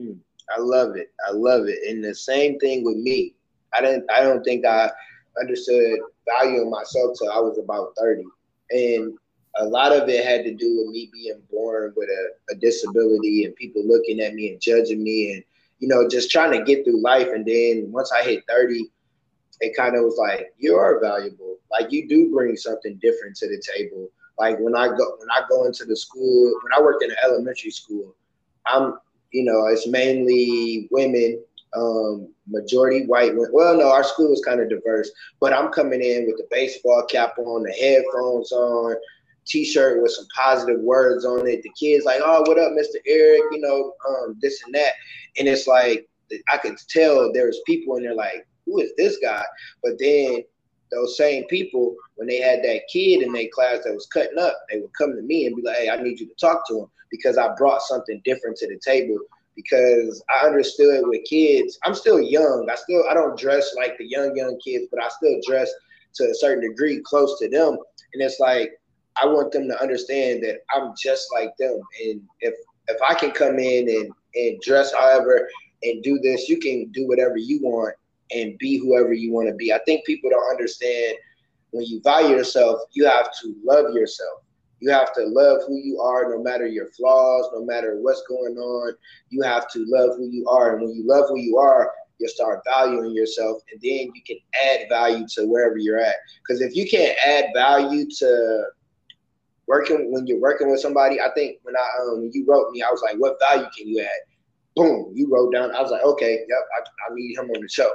[0.00, 1.12] Mm, I love it.
[1.26, 1.80] I love it.
[1.88, 3.34] And the same thing with me.
[3.72, 4.92] I didn't I don't think I
[5.40, 8.22] understood valuing myself till I was about 30.
[8.70, 9.18] And
[9.56, 13.44] a lot of it had to do with me being born with a, a disability
[13.44, 15.44] and people looking at me and judging me and
[15.84, 17.28] you know, just trying to get through life.
[17.28, 18.90] And then once I hit 30,
[19.60, 21.58] it kind of was like, you are valuable.
[21.70, 24.08] Like you do bring something different to the table.
[24.38, 27.18] Like when I go when I go into the school, when I worked in an
[27.22, 28.16] elementary school,
[28.64, 28.94] I'm
[29.30, 31.44] you know, it's mainly women,
[31.76, 36.24] um, majority white Well, no, our school is kind of diverse, but I'm coming in
[36.26, 38.96] with the baseball cap on, the headphones on,
[39.46, 41.62] t-shirt with some positive words on it.
[41.62, 43.00] The kids like, oh, what up, Mr.
[43.06, 43.42] Eric?
[43.52, 44.92] You know, um, this and that.
[45.38, 46.08] And it's like
[46.52, 49.44] I could tell there's people in there like, who is this guy?
[49.82, 50.42] But then
[50.90, 54.56] those same people, when they had that kid in their class that was cutting up,
[54.70, 56.80] they would come to me and be like, hey, I need you to talk to
[56.80, 59.18] him because I brought something different to the table
[59.56, 62.68] because I understood with kids, I'm still young.
[62.70, 65.70] I still I don't dress like the young young kids, but I still dress
[66.14, 67.76] to a certain degree close to them.
[68.12, 68.72] And it's like
[69.20, 71.80] I want them to understand that I'm just like them.
[72.04, 72.54] And if
[72.88, 75.48] if I can come in and and dress however
[75.82, 77.94] and do this, you can do whatever you want
[78.32, 79.72] and be whoever you want to be.
[79.72, 81.16] I think people don't understand
[81.70, 84.40] when you value yourself, you have to love yourself.
[84.80, 88.56] You have to love who you are, no matter your flaws, no matter what's going
[88.56, 88.94] on.
[89.30, 90.76] You have to love who you are.
[90.76, 94.36] And when you love who you are, you'll start valuing yourself and then you can
[94.64, 96.16] add value to wherever you're at.
[96.46, 98.64] Because if you can't add value to
[99.66, 102.90] working when you're working with somebody, I think when I um you wrote me, I
[102.90, 104.20] was like, what value can you add?
[104.76, 105.74] Boom, you wrote down.
[105.74, 107.90] I was like, okay, yep, I, I need him on the show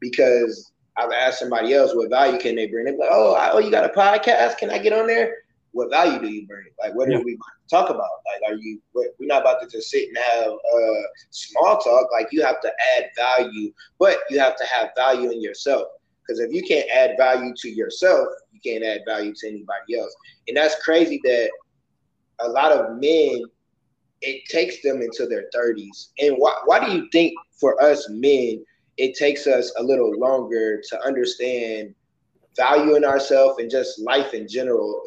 [0.00, 2.84] because I've asked somebody else what value can they bring.
[2.84, 4.58] They're like, oh, oh, you got a podcast?
[4.58, 5.32] Can I get on there?
[5.72, 6.66] What value do you bring?
[6.80, 7.18] Like, what yeah.
[7.18, 7.38] are we
[7.70, 8.00] talk about?
[8.00, 8.80] Like, are you?
[8.94, 12.08] We're not about to just sit and have uh, small talk.
[12.10, 15.86] Like, you have to add value, but you have to have value in yourself.
[16.28, 20.14] Because if you can't add value to yourself, you can't add value to anybody else.
[20.46, 21.50] And that's crazy that
[22.40, 23.44] a lot of men,
[24.20, 26.08] it takes them into their 30s.
[26.18, 28.62] And why, why do you think for us men,
[28.98, 31.94] it takes us a little longer to understand
[32.56, 35.02] value in ourselves and just life in general?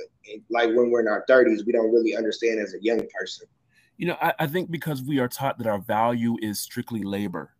[0.49, 3.47] Like when we're in our 30s, we don't really understand as a young person.
[3.97, 7.51] You know, I, I think because we are taught that our value is strictly labor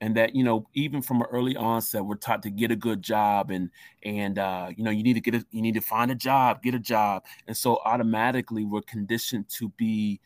[0.00, 3.02] and that you know even from an early onset we're taught to get a good
[3.02, 3.70] job and
[4.04, 6.62] and uh, you know you need to get a, you need to find a job
[6.62, 7.24] get a job.
[7.46, 10.20] And so automatically we're conditioned to be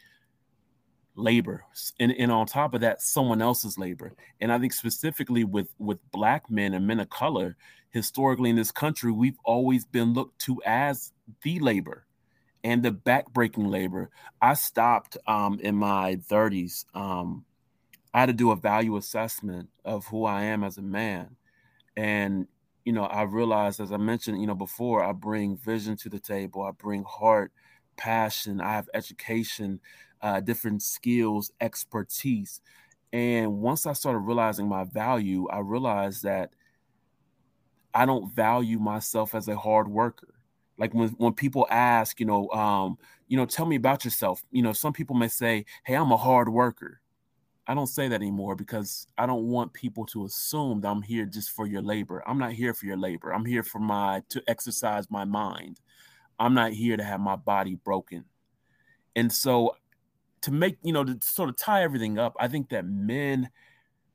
[1.14, 1.64] labor
[2.00, 4.14] and, and on top of that someone else's labor.
[4.40, 7.56] And i think specifically with with black men and men of color
[7.90, 12.06] historically in this country we've always been looked to as the labor
[12.64, 14.10] and the backbreaking labor.
[14.40, 17.44] I stopped um, in my 30s um,
[18.14, 21.36] I had to do a value assessment of who I am as a man.
[21.96, 22.48] And,
[22.84, 26.20] you know, I realized, as I mentioned, you know, before, I bring vision to the
[26.20, 27.52] table, I bring heart,
[27.96, 29.80] passion, I have education,
[30.22, 32.60] uh, different skills, expertise.
[33.12, 36.52] And once I started realizing my value, I realized that
[37.94, 40.34] I don't value myself as a hard worker.
[40.78, 42.98] Like when, when people ask, you know, um,
[43.28, 44.42] you know, tell me about yourself.
[44.50, 47.01] You know, some people may say, "Hey, I'm a hard worker."
[47.66, 51.26] I don't say that anymore because I don't want people to assume that I'm here
[51.26, 52.22] just for your labor.
[52.26, 53.32] I'm not here for your labor.
[53.32, 55.80] I'm here for my to exercise my mind.
[56.38, 58.24] I'm not here to have my body broken.
[59.14, 59.76] And so
[60.40, 63.50] to make, you know, to sort of tie everything up, I think that men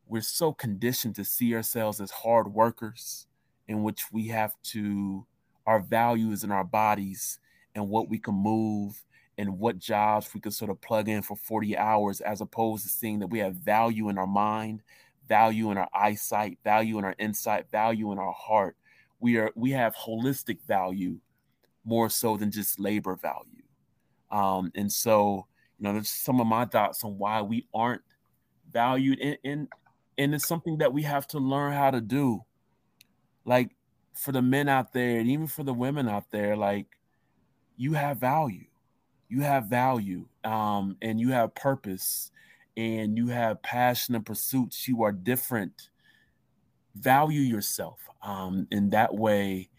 [0.07, 3.27] we're so conditioned to see ourselves as hard workers
[3.67, 5.25] in which we have to
[5.65, 7.39] our values in our bodies
[7.75, 9.03] and what we can move
[9.37, 12.89] and what jobs we could sort of plug in for 40 hours as opposed to
[12.89, 14.81] seeing that we have value in our mind
[15.27, 18.75] value in our eyesight value in our insight value in our heart.
[19.19, 21.19] We are we have holistic value
[21.83, 23.63] more so than just labor value.
[24.31, 25.47] Um, and so
[25.77, 28.01] you know there's some of my thoughts on why we aren't
[28.71, 29.67] valued in, in
[30.17, 32.43] and it's something that we have to learn how to do.
[33.45, 33.71] Like
[34.13, 36.87] for the men out there and even for the women out there like
[37.77, 38.65] you have value
[39.29, 42.31] you have value um, and you have purpose
[42.75, 44.87] and you have passion and pursuits.
[44.87, 45.89] You are different.
[46.95, 47.99] Value yourself.
[48.21, 49.69] Um, in that way,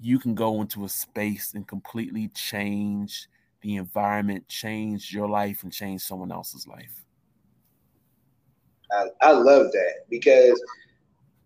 [0.00, 3.28] you can go into a space and completely change
[3.62, 7.04] the environment, change your life, and change someone else's life.
[8.92, 10.62] I, I love that because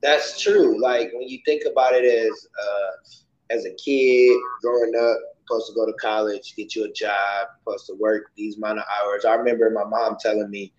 [0.03, 0.81] that's true.
[0.81, 5.75] Like when you think about it as uh, as a kid growing up, supposed to
[5.75, 9.25] go to college, get you a job, supposed to work these amount of hours.
[9.25, 10.73] I remember my mom telling me,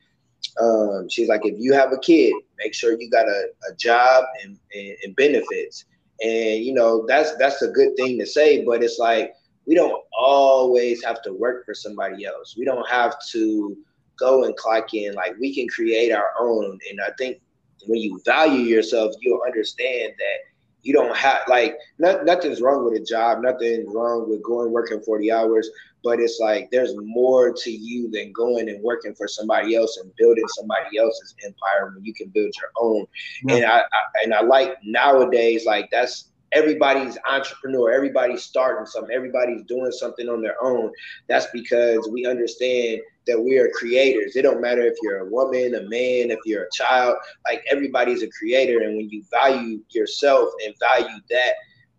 [0.62, 4.26] um, she's like, if you have a kid, make sure you got a, a job
[4.44, 5.86] and, and, and benefits.
[6.22, 9.34] And you know, that's that's a good thing to say, but it's like
[9.66, 12.56] we don't always have to work for somebody else.
[12.58, 13.78] We don't have to
[14.18, 15.14] go and clock in.
[15.14, 16.78] Like we can create our own.
[16.90, 17.40] And I think
[17.88, 20.49] when you value yourself, you'll understand that
[20.82, 25.02] you don't have like not, nothing's wrong with a job nothing's wrong with going working
[25.02, 25.70] 40 hours
[26.04, 30.12] but it's like there's more to you than going and working for somebody else and
[30.18, 33.06] building somebody else's empire when you can build your own
[33.44, 33.56] yeah.
[33.56, 39.64] and I, I and i like nowadays like that's everybody's entrepreneur everybody's starting something everybody's
[39.64, 40.92] doing something on their own.
[41.28, 44.36] That's because we understand that we are creators.
[44.36, 48.24] It don't matter if you're a woman a man if you're a child like everybody's
[48.24, 48.82] a creator.
[48.82, 51.54] And when you value yourself and value that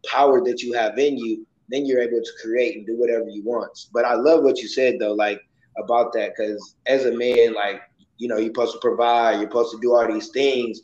[0.06, 3.44] power that you have in you then you're able to create and do whatever you
[3.44, 3.86] want.
[3.92, 5.40] But i love what you said though like
[5.78, 7.80] about that because as a man like
[8.20, 10.82] you know, you're supposed to provide, you're supposed to do all these things,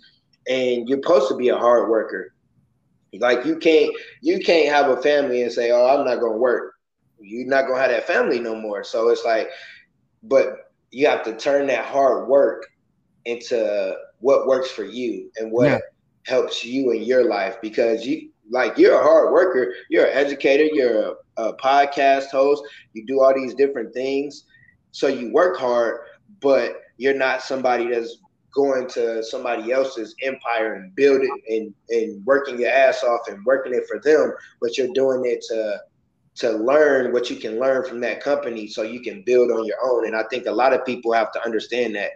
[0.49, 2.33] and you're supposed to be a hard worker.
[3.19, 6.75] Like you can't you can't have a family and say, "Oh, I'm not gonna work."
[7.21, 8.85] You're not gonna have that family no more.
[8.85, 9.49] So it's like,
[10.23, 12.67] but you have to turn that hard work
[13.25, 15.79] into what works for you and what yeah.
[16.25, 20.65] helps you in your life because you like you're a hard worker, you're an educator,
[20.73, 22.63] you're a, a podcast host,
[22.93, 24.45] you do all these different things.
[24.93, 26.01] So you work hard,
[26.41, 28.19] but you're not somebody that's
[28.57, 33.75] going to somebody else's empire and building and, and working your ass off and working
[33.75, 35.79] it for them, but you're doing it to
[36.37, 39.79] to learn what you can learn from that company so you can build on your
[39.83, 40.07] own.
[40.07, 42.11] And I think a lot of people have to understand that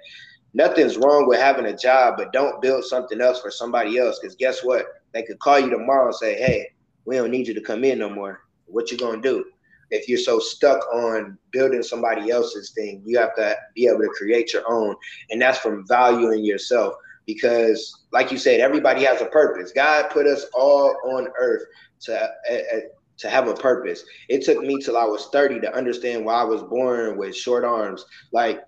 [0.52, 4.18] nothing's wrong with having a job, but don't build something else for somebody else.
[4.18, 4.84] Because guess what?
[5.12, 6.70] They could call you tomorrow and say, "Hey,
[7.06, 9.46] we don't need you to come in no more." What you gonna do?
[9.90, 14.10] If you're so stuck on building somebody else's thing, you have to be able to
[14.16, 14.94] create your own,
[15.30, 16.94] and that's from valuing yourself.
[17.26, 19.72] Because, like you said, everybody has a purpose.
[19.72, 21.62] God put us all on earth
[22.00, 22.80] to uh,
[23.18, 24.02] to have a purpose.
[24.28, 27.64] It took me till I was 30 to understand why I was born with short
[27.64, 28.04] arms.
[28.32, 28.62] Like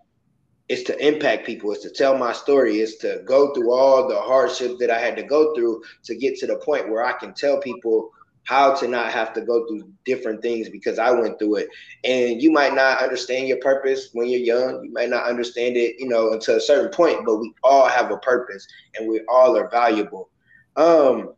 [0.68, 4.20] it's to impact people, it's to tell my story, it's to go through all the
[4.20, 7.34] hardship that I had to go through to get to the point where I can
[7.34, 8.10] tell people
[8.44, 11.68] how to not have to go through different things because I went through it.
[12.04, 14.84] And you might not understand your purpose when you're young.
[14.84, 18.10] You might not understand it, you know, until a certain point, but we all have
[18.10, 18.66] a purpose
[18.96, 20.30] and we all are valuable.
[20.76, 21.34] Um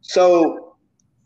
[0.00, 0.76] so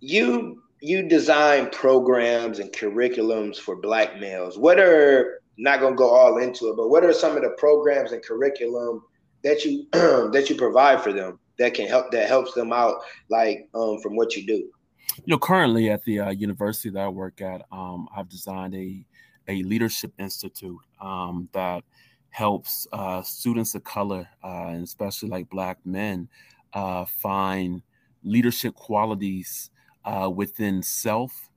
[0.01, 4.57] you you design programs and curriculums for black males.
[4.57, 8.13] What are not gonna go all into it, but what are some of the programs
[8.13, 9.03] and curriculum
[9.43, 12.97] that you that you provide for them that can help that helps them out,
[13.29, 14.69] like um, from what you do?
[15.17, 19.05] You know, currently at the uh, university that I work at, um, I've designed a
[19.49, 21.83] a leadership institute um, that
[22.31, 26.29] helps uh, students of color, uh, and especially like Black men,
[26.75, 27.83] uh, find
[28.23, 29.71] leadership qualities
[30.05, 31.49] uh, within self,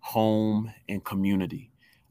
[0.00, 1.70] home, and community.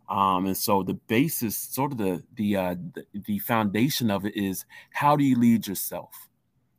[0.09, 4.38] Um, and so the basis, sort of the the, uh, the the foundation of it
[4.38, 6.29] is how do you lead yourself?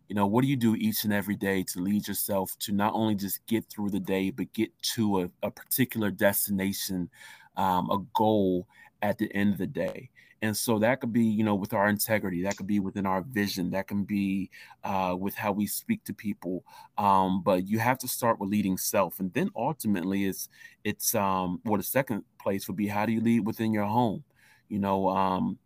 [0.08, 2.94] You know, what do you do each and every day to lead yourself to not
[2.94, 7.10] only just get through the day, but get to a, a particular destination,
[7.56, 8.66] um, a goal
[9.02, 10.10] at the end of the day.
[10.40, 13.22] And so that could be, you know, with our integrity, that could be within our
[13.22, 14.50] vision, that can be
[14.84, 16.64] uh, with how we speak to people.
[16.96, 20.48] Um, but you have to start with leading self, and then ultimately, it's
[20.84, 24.22] it's um, well, the second place would be how do you lead within your home?
[24.68, 25.58] You know, um,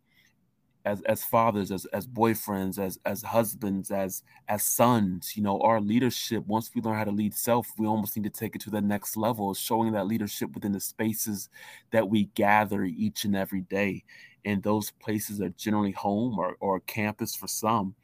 [0.84, 5.80] as as fathers, as as boyfriends, as as husbands, as as sons, you know, our
[5.80, 8.70] leadership, once we learn how to lead self, we almost need to take it to
[8.70, 11.48] the next level, showing that leadership within the spaces
[11.90, 14.04] that we gather each and every day
[14.44, 17.94] and those places are generally home or, or campus for some.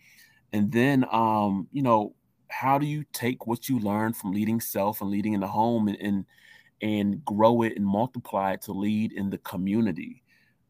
[0.52, 2.14] And then, um, you know,
[2.48, 5.88] how do you take what you learn from leading self and leading in the home
[5.88, 6.24] and, and
[6.80, 10.22] and grow it and multiply it to lead in the community?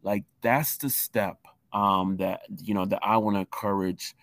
[0.02, 1.38] Like that's the step
[1.72, 4.14] um, that you know that I want to encourage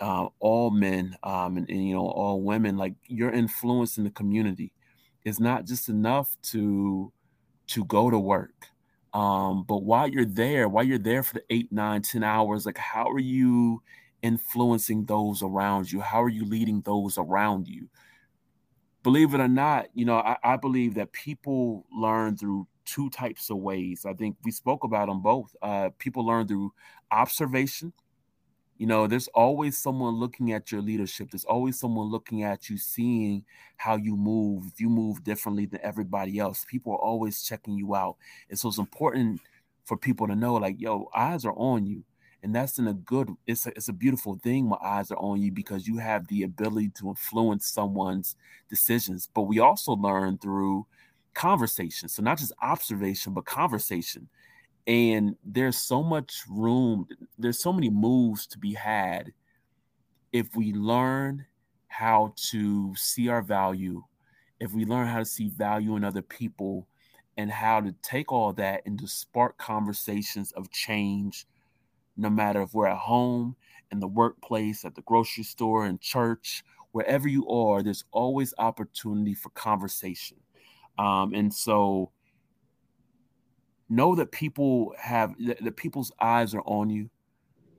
[0.00, 2.76] uh, all men um, and, and you know all women.
[2.76, 4.72] Like your influence in the community
[5.24, 7.12] is not just enough to
[7.68, 8.70] to go to work
[9.12, 12.78] um, but while you're there, while you're there for the eight, nine, ten hours, like
[12.78, 13.82] how are you
[14.22, 16.00] influencing those around you?
[16.00, 17.88] How are you leading those around you?
[19.02, 23.50] Believe it or not, you know, I, I believe that people learn through two types
[23.50, 24.04] of ways.
[24.06, 25.54] I think we spoke about them both.
[25.62, 26.72] Uh, people learn through
[27.10, 27.92] observation
[28.80, 31.30] you know, there's always someone looking at your leadership.
[31.30, 33.44] There's always someone looking at you, seeing
[33.76, 34.64] how you move.
[34.72, 38.16] If you move differently than everybody else, people are always checking you out.
[38.48, 39.42] And so it's important
[39.84, 42.04] for people to know, like, yo, eyes are on you.
[42.42, 45.42] And that's in a good, it's a, it's a beautiful thing when eyes are on
[45.42, 48.34] you because you have the ability to influence someone's
[48.70, 49.28] decisions.
[49.34, 50.86] But we also learn through
[51.34, 52.08] conversation.
[52.08, 54.28] So not just observation, but conversation
[54.86, 57.06] and there's so much room
[57.38, 59.32] there's so many moves to be had
[60.32, 61.44] if we learn
[61.88, 64.02] how to see our value
[64.58, 66.86] if we learn how to see value in other people
[67.36, 71.46] and how to take all that and to spark conversations of change
[72.16, 73.54] no matter if we're at home
[73.92, 79.34] in the workplace at the grocery store in church wherever you are there's always opportunity
[79.34, 80.36] for conversation
[81.00, 82.10] um, and so
[83.88, 87.10] know that people have that people's eyes are on you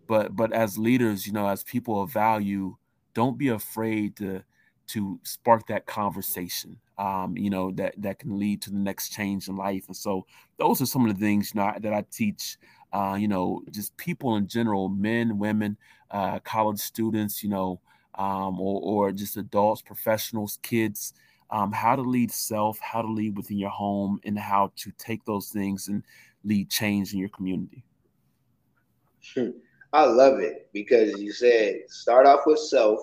[0.08, 2.76] but but as leaders you know as people of value
[3.14, 4.42] don't be afraid to
[4.88, 9.48] to spark that conversation um, you know, that that can lead to the next change
[9.48, 9.88] in life.
[9.88, 12.58] And so those are some of the things you know that I teach.
[12.94, 15.78] Uh, you know, just people in general, men, women,
[16.12, 17.80] uh, college students, you know,
[18.16, 21.14] um, or or just adults, professionals, kids,
[21.52, 25.24] um, how to lead self, how to lead within your home, and how to take
[25.26, 26.04] those things and
[26.44, 27.84] lead change in your community.
[29.94, 33.00] I love it because you said start off with self,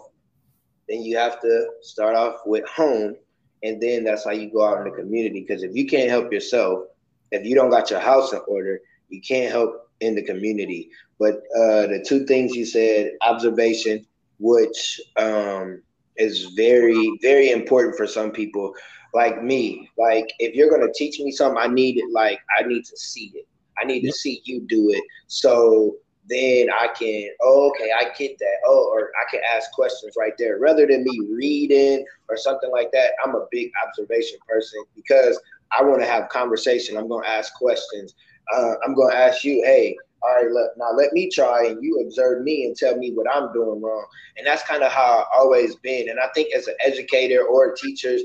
[0.89, 3.15] then you have to start off with home,
[3.63, 5.45] and then that's how you go out in the community.
[5.47, 6.85] Because if you can't help yourself,
[7.31, 8.81] if you don't got your house in order,
[9.11, 10.91] you can't help in the community.
[11.19, 14.07] But uh, the two things you said, observation,
[14.39, 15.83] which um,
[16.19, 18.75] is very, very important for some people
[19.15, 19.91] like me.
[19.97, 22.11] Like if you're gonna teach me something, I need it.
[22.13, 23.47] Like I need to see it.
[23.81, 25.03] I need to see you do it.
[25.29, 25.97] So
[26.29, 28.57] then I can, oh, okay, I get that.
[28.67, 32.93] Oh, or I can ask questions right there rather than me reading or something like
[32.93, 33.13] that.
[33.25, 35.41] I'm a big observation person because
[35.77, 36.97] I want to have conversation.
[36.97, 38.15] I'm going to ask questions.
[38.55, 42.01] Uh, I'm going to ask you, hey, all right, now let me try and you
[42.05, 44.07] observe me and tell me what I'm doing wrong.
[44.37, 46.09] And that's kind of how I've always been.
[46.09, 48.23] And I think as an educator or teachers,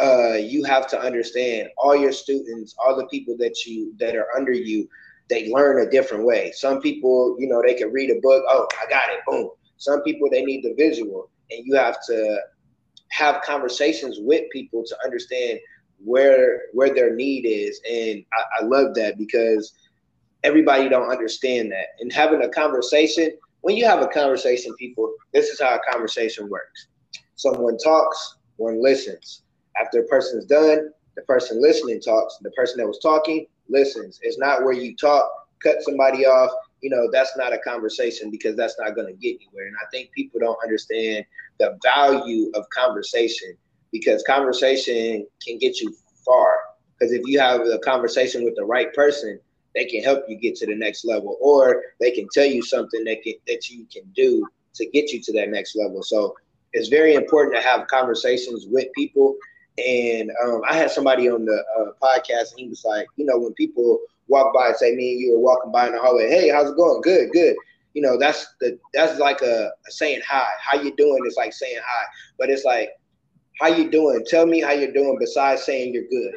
[0.00, 4.28] uh, you have to understand all your students, all the people that you that are
[4.36, 4.88] under you,
[5.28, 6.52] they learn a different way.
[6.54, 8.44] Some people, you know, they can read a book.
[8.48, 9.20] Oh, I got it.
[9.26, 9.50] Boom.
[9.76, 12.40] Some people they need the visual, and you have to
[13.10, 15.58] have conversations with people to understand
[16.04, 17.80] where where their need is.
[17.90, 19.72] And I, I love that because
[20.44, 21.86] everybody don't understand that.
[22.00, 23.32] And having a conversation,
[23.62, 26.88] when you have a conversation, people, this is how a conversation works.
[27.36, 29.42] Someone talks, one listens.
[29.80, 32.36] After a person's done, the person listening talks.
[32.42, 34.18] The person that was talking listens.
[34.22, 35.30] It's not where you talk,
[35.62, 36.50] cut somebody off.
[36.80, 39.66] You know, that's not a conversation because that's not going to get anywhere.
[39.66, 41.24] And I think people don't understand
[41.58, 43.56] the value of conversation
[43.90, 45.92] because conversation can get you
[46.24, 46.56] far.
[46.98, 49.40] Because if you have a conversation with the right person,
[49.74, 53.04] they can help you get to the next level, or they can tell you something
[53.04, 56.02] that can, that you can do to get you to that next level.
[56.02, 56.34] So
[56.72, 59.36] it's very important to have conversations with people
[59.78, 63.38] and um, I had somebody on the uh, podcast, and he was like, you know,
[63.38, 66.28] when people walk by and say, me and you are walking by in the hallway,
[66.28, 67.00] hey, how's it going?
[67.02, 67.54] Good, good.
[67.94, 70.46] You know, that's the that's like a, a saying hi.
[70.60, 71.20] How you doing?
[71.24, 72.04] It's like saying hi,
[72.38, 72.90] but it's like,
[73.60, 74.24] how you doing?
[74.26, 75.16] Tell me how you're doing.
[75.18, 76.34] Besides saying you're good.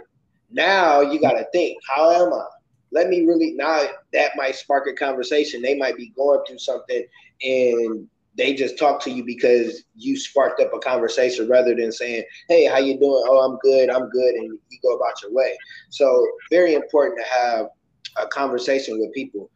[0.52, 2.46] Now you got to think, how am I?
[2.92, 3.84] Let me really now
[4.14, 5.62] that might spark a conversation.
[5.62, 7.06] They might be going through something,
[7.44, 12.24] and they just talk to you because you sparked up a conversation rather than saying,
[12.48, 13.24] "Hey, how you doing?
[13.28, 13.90] Oh, I'm good.
[13.90, 15.58] I'm good," and you go about your way.
[15.90, 17.70] So, very important to have
[18.18, 19.50] a conversation with people.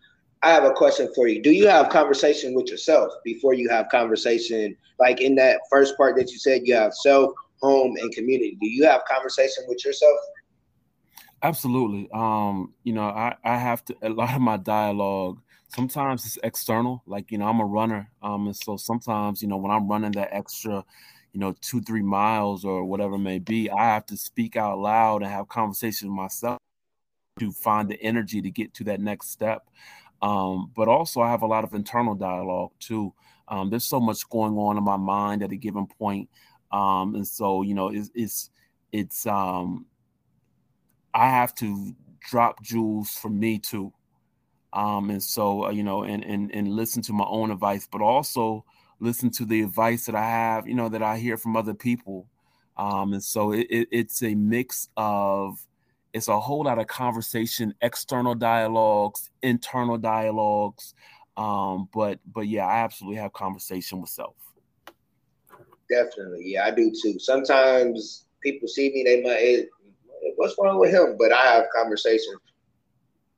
[0.44, 1.42] I have a question for you.
[1.42, 4.76] Do you have conversation with yourself before you have conversation?
[5.00, 8.58] Like in that first part that you said, you have self, home, and community.
[8.62, 10.18] Do you have conversation with yourself?
[11.42, 12.10] Absolutely.
[12.14, 17.04] Um, you know, I, I have to a lot of my dialogue sometimes it's external.
[17.06, 18.10] Like, you know, I'm a runner.
[18.22, 20.84] Um, and so sometimes, you know, when I'm running that extra,
[21.34, 24.80] you know, two, three miles or whatever it may be, I have to speak out
[24.80, 26.58] loud and have conversations with myself
[27.40, 29.70] to find the energy to get to that next step.
[30.22, 33.14] Um, but also I have a lot of internal dialogue too.
[33.48, 36.30] Um, there's so much going on in my mind at a given point.
[36.72, 38.50] Um, and so, you know, it's, it's,
[38.92, 39.86] it's, um,
[41.16, 41.96] I have to
[42.30, 43.92] drop jewels for me too
[44.76, 48.02] um, and so uh, you know, and and and listen to my own advice, but
[48.02, 48.66] also
[49.00, 52.28] listen to the advice that I have, you know, that I hear from other people.
[52.78, 55.66] Um, and so it, it, it's a mix of
[56.14, 60.94] it's a whole lot of conversation, external dialogues, internal dialogues.
[61.38, 64.36] Um, but but yeah, I absolutely have conversation with self.
[65.90, 67.18] Definitely, yeah, I do too.
[67.18, 69.68] Sometimes people see me, they might,
[70.36, 71.16] what's wrong with him?
[71.18, 72.40] But I have conversations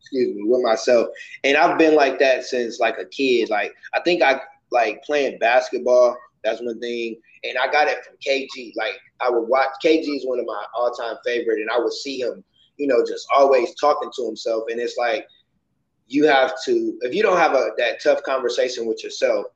[0.07, 1.09] excuse me, with myself.
[1.43, 3.49] And I've been like that since like a kid.
[3.49, 4.39] Like I think I
[4.71, 6.17] like playing basketball.
[6.43, 7.19] That's one thing.
[7.43, 8.73] And I got it from KG.
[8.75, 11.93] Like I would watch KG is one of my all time favorite, and I would
[11.93, 12.43] see him,
[12.77, 14.63] you know, just always talking to himself.
[14.69, 15.27] And it's like
[16.07, 19.47] you have to if you don't have a that tough conversation with yourself,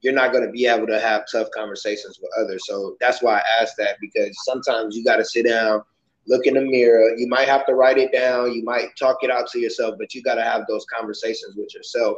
[0.00, 2.62] you're not going to be able to have tough conversations with others.
[2.66, 5.82] So that's why I asked that because sometimes you got to sit down
[6.30, 7.14] look in the mirror.
[7.16, 8.54] You might have to write it down.
[8.54, 11.74] You might talk it out to yourself, but you got to have those conversations with
[11.74, 12.16] yourself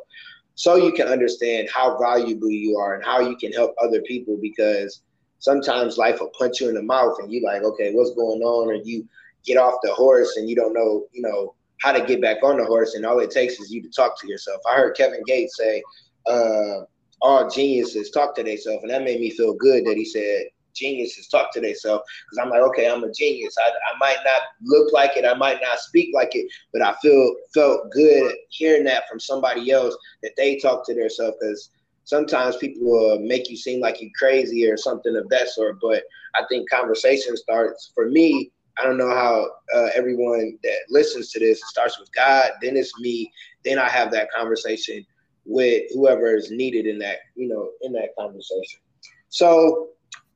[0.55, 4.39] so you can understand how valuable you are and how you can help other people
[4.41, 5.03] because
[5.39, 8.69] sometimes life will punch you in the mouth and you're like, okay, what's going on?
[8.69, 9.09] Or you
[9.45, 12.59] get off the horse and you don't know, you know, how to get back on
[12.59, 12.95] the horse.
[12.95, 14.61] And all it takes is you to talk to yourself.
[14.71, 15.83] I heard Kevin Gates say,
[16.27, 16.83] uh,
[17.23, 18.83] all geniuses talk to themselves.
[18.83, 20.45] And that made me feel good that he said,
[20.75, 23.57] geniuses talk to themselves because I'm like, okay, I'm a genius.
[23.59, 26.95] I, I might not look like it, I might not speak like it, but I
[27.03, 31.71] feel felt good hearing that from somebody else that they talk to themselves because
[32.05, 35.79] sometimes people will make you seem like you're crazy or something of that sort.
[35.81, 36.03] But
[36.35, 38.51] I think conversation starts for me.
[38.79, 42.99] I don't know how uh, everyone that listens to this starts with God, then it's
[43.01, 43.31] me,
[43.65, 45.05] then I have that conversation
[45.45, 48.81] with whoever is needed in that, you know, in that conversation.
[49.29, 49.91] So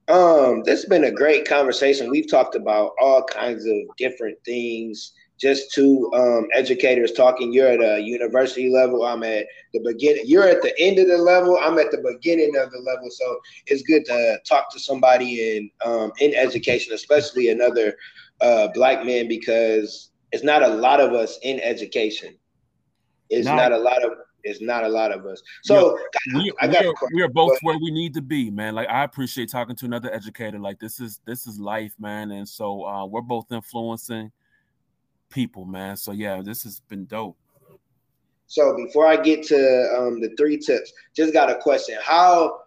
[0.09, 2.11] um, this has been a great conversation.
[2.11, 5.13] We've talked about all kinds of different things.
[5.39, 7.53] Just two um, educators talking.
[7.53, 9.05] You're at a university level.
[9.05, 10.23] I'm at the beginning.
[10.27, 11.59] You're at the end of the level.
[11.61, 13.11] I'm at the beginning of the level.
[13.11, 17.97] So it's good to talk to somebody in um, in education, especially another
[18.41, 22.35] uh, black man, because it's not a lot of us in education.
[23.29, 24.13] It's not, not a lot of
[24.47, 25.43] it's not a lot of us.
[25.65, 25.99] So
[26.35, 28.75] we, I got we are, we are both where we need to be, man.
[28.75, 30.59] Like I appreciate talking to another educator.
[30.59, 32.31] Like this is this is life, man.
[32.31, 34.31] And so uh, we're both influencing
[35.31, 35.97] people, man.
[35.97, 37.37] So yeah, this has been dope.
[38.47, 41.99] So before I get to um, the three tips, just got a question.
[42.03, 42.61] How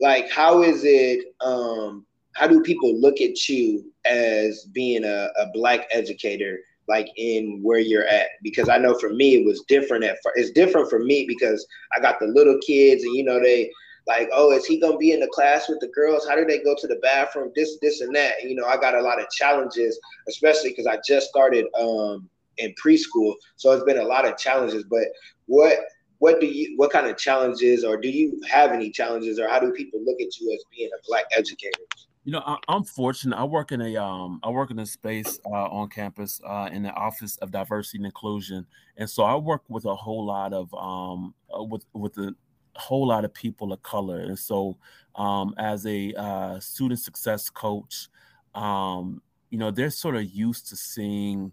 [0.00, 5.46] like how is it um how do people look at you as being a, a
[5.52, 10.04] black educator like in where you're at because I know for me it was different
[10.04, 10.18] at.
[10.34, 11.66] It's different for me because
[11.96, 13.70] I got the little kids and you know they
[14.06, 16.26] like oh is he gonna be in the class with the girls?
[16.28, 17.52] How do they go to the bathroom?
[17.54, 18.42] This this and that.
[18.42, 22.28] You know I got a lot of challenges, especially because I just started um
[22.58, 24.84] in preschool, so it's been a lot of challenges.
[24.88, 25.04] But
[25.46, 25.78] what
[26.18, 29.58] what do you what kind of challenges or do you have any challenges or how
[29.58, 31.82] do people look at you as being a black educator?
[32.26, 33.36] You know, I, am fortunate.
[33.36, 36.82] I work in a um, I work in a space uh, on campus uh, in
[36.82, 38.66] the Office of Diversity and Inclusion,
[38.96, 42.34] and so I work with a whole lot of um, uh, with with a
[42.74, 44.18] whole lot of people of color.
[44.18, 44.76] And so,
[45.14, 48.08] um, as a uh, student success coach,
[48.56, 51.52] um, you know, they're sort of used to seeing,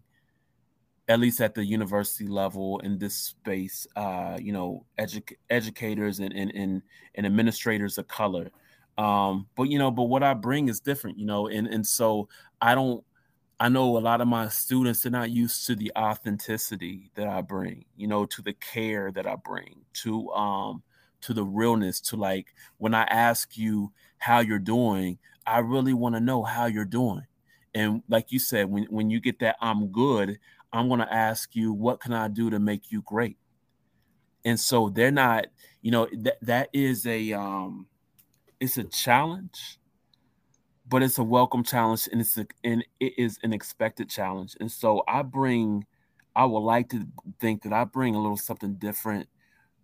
[1.08, 6.34] at least at the university level in this space, uh, you know, edu- educators and,
[6.34, 6.82] and and
[7.14, 8.50] and administrators of color
[8.98, 12.30] um, but you know, but what I bring is different, you know, and and so
[12.62, 13.04] I don't
[13.60, 17.42] I know a lot of my students are not used to the authenticity that I
[17.42, 20.84] bring, you know, to the care that I bring, to um
[21.22, 25.18] to the realness, to like when I ask you how you're doing,
[25.48, 27.24] I really want to know how you're doing.
[27.74, 30.40] And like you said, when when you get that I'm good,
[30.72, 33.38] I'm going to ask you what can I do to make you great?
[34.46, 35.46] And so they're not,
[35.82, 37.88] you know, that that is a um
[38.64, 39.78] it's a challenge,
[40.88, 44.56] but it's a welcome challenge and it's a, and it is an expected challenge.
[44.62, 45.86] And so I bring,
[46.34, 47.06] I would like to
[47.42, 49.28] think that I bring a little something different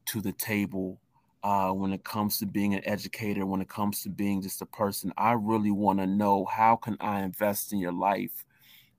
[0.05, 0.97] to the table
[1.43, 4.65] uh, when it comes to being an educator, when it comes to being just a
[4.65, 5.11] person.
[5.17, 8.45] I really want to know how can I invest in your life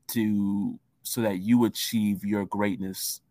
[0.08, 3.22] to so that you achieve your greatness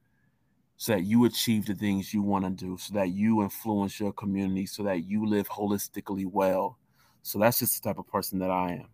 [0.79, 4.13] so that you achieve the things you want to do, so that you influence your
[4.13, 6.77] community, so that you live holistically well.
[7.21, 8.87] So that's just the type of person that I am.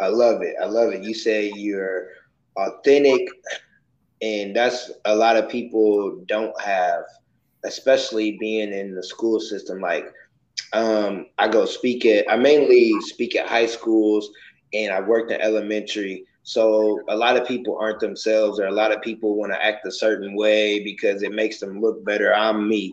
[0.00, 0.56] I love it.
[0.60, 1.04] I love it.
[1.04, 2.08] You say you're
[2.56, 3.28] authentic,
[4.22, 7.04] and that's a lot of people don't have,
[7.64, 9.80] especially being in the school system.
[9.80, 10.12] Like,
[10.72, 14.32] um, I go speak at, I mainly speak at high schools,
[14.72, 18.92] and I worked in elementary so a lot of people aren't themselves, or a lot
[18.92, 22.34] of people want to act a certain way because it makes them look better.
[22.34, 22.92] I'm me.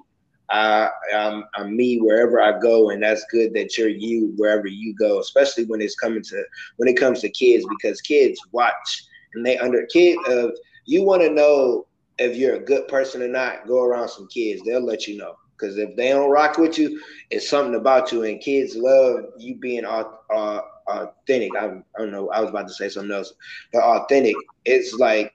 [0.51, 4.95] I, I'm, I'm me wherever I go, and that's good that you're you wherever you
[4.95, 5.19] go.
[5.19, 6.43] Especially when it's coming to
[6.77, 10.51] when it comes to kids, because kids watch and they under kid of
[10.85, 11.85] you want to know
[12.17, 13.67] if you're a good person or not.
[13.67, 15.35] Go around some kids; they'll let you know.
[15.57, 19.55] Because if they don't rock with you, it's something about you, and kids love you
[19.55, 21.51] being uh, uh, authentic.
[21.55, 22.29] I, I don't know.
[22.29, 23.33] I was about to say something else,
[23.71, 24.35] but authentic.
[24.65, 25.33] It's like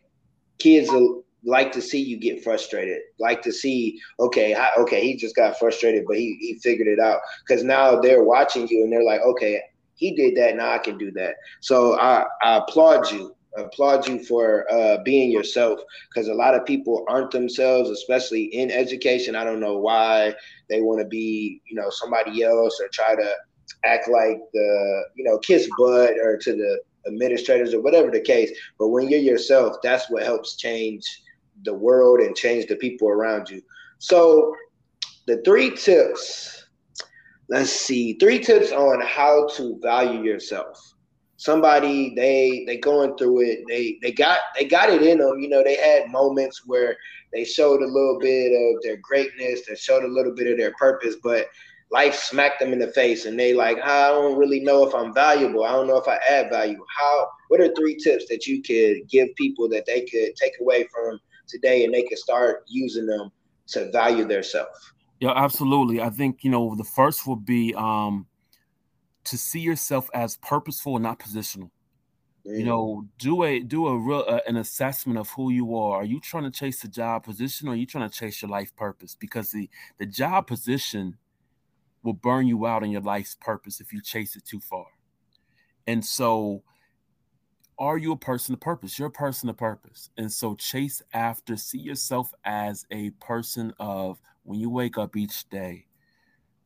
[0.59, 0.91] kids
[1.45, 3.01] like to see you get frustrated.
[3.19, 7.21] Like to see, okay, okay, he just got frustrated, but he he figured it out.
[7.47, 9.61] Because now they're watching you and they're like, okay,
[9.95, 10.57] he did that.
[10.57, 11.37] Now I can do that.
[11.61, 13.35] So I, I applaud you.
[13.57, 15.79] I applaud you for uh, being yourself
[16.09, 19.37] because a lot of people aren't themselves, especially in education.
[19.37, 20.35] I don't know why
[20.69, 23.35] they want to be, you know, somebody else or try to
[23.85, 28.51] act like the you know kiss butt or to the administrators or whatever the case.
[28.79, 31.05] But when you're yourself, that's what helps change
[31.65, 33.63] the world and change the people around you.
[33.99, 34.55] So
[35.27, 36.67] the three tips.
[37.51, 40.95] Let's see, three tips on how to value yourself.
[41.37, 43.61] Somebody they they going through it.
[43.69, 45.39] They they got they got it in them.
[45.41, 46.97] You know, they had moments where
[47.35, 49.67] they showed a little bit of their greatness.
[49.67, 51.49] They showed a little bit of their purpose, but
[51.95, 55.15] life smacked them in the face and they like, I don't really know if I'm
[55.15, 55.63] valuable.
[55.63, 56.85] I don't know if I add value.
[56.99, 60.89] How what are three tips that you could give people that they could take away
[60.93, 63.31] from today and they could start using them
[63.69, 64.93] to value their self?
[65.21, 66.01] Yeah, absolutely.
[66.01, 68.27] I think, you know, the first would be um
[69.23, 71.71] to see yourself as purposeful and not positional.
[72.45, 72.59] Mm.
[72.59, 75.99] You know, do a do a real uh, an assessment of who you are.
[75.99, 78.51] Are you trying to chase the job position, or are you trying to chase your
[78.51, 79.15] life purpose?
[79.15, 81.19] Because the the job position
[82.05, 84.87] will burn you out in your life's purpose if you chase it too far.
[85.87, 86.63] And so,
[87.79, 88.99] are you a person of purpose?
[88.99, 90.11] You're a person of purpose.
[90.17, 95.49] And so, chase after, see yourself as a person of when you wake up each
[95.49, 95.87] day,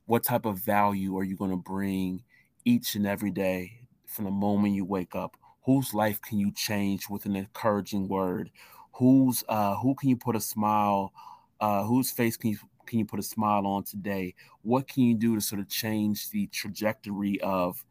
[0.07, 2.24] what type of value are you going to bring
[2.64, 5.36] each and every day from the moment you wake up?
[5.64, 8.51] Whose life can you change with an encouraging word?
[8.93, 11.12] Who's uh, who can you put a smile?
[11.61, 12.59] Uh, whose face can you
[12.89, 14.34] can you put a smile on today?
[14.62, 17.84] What can you do to sort of change the trajectory of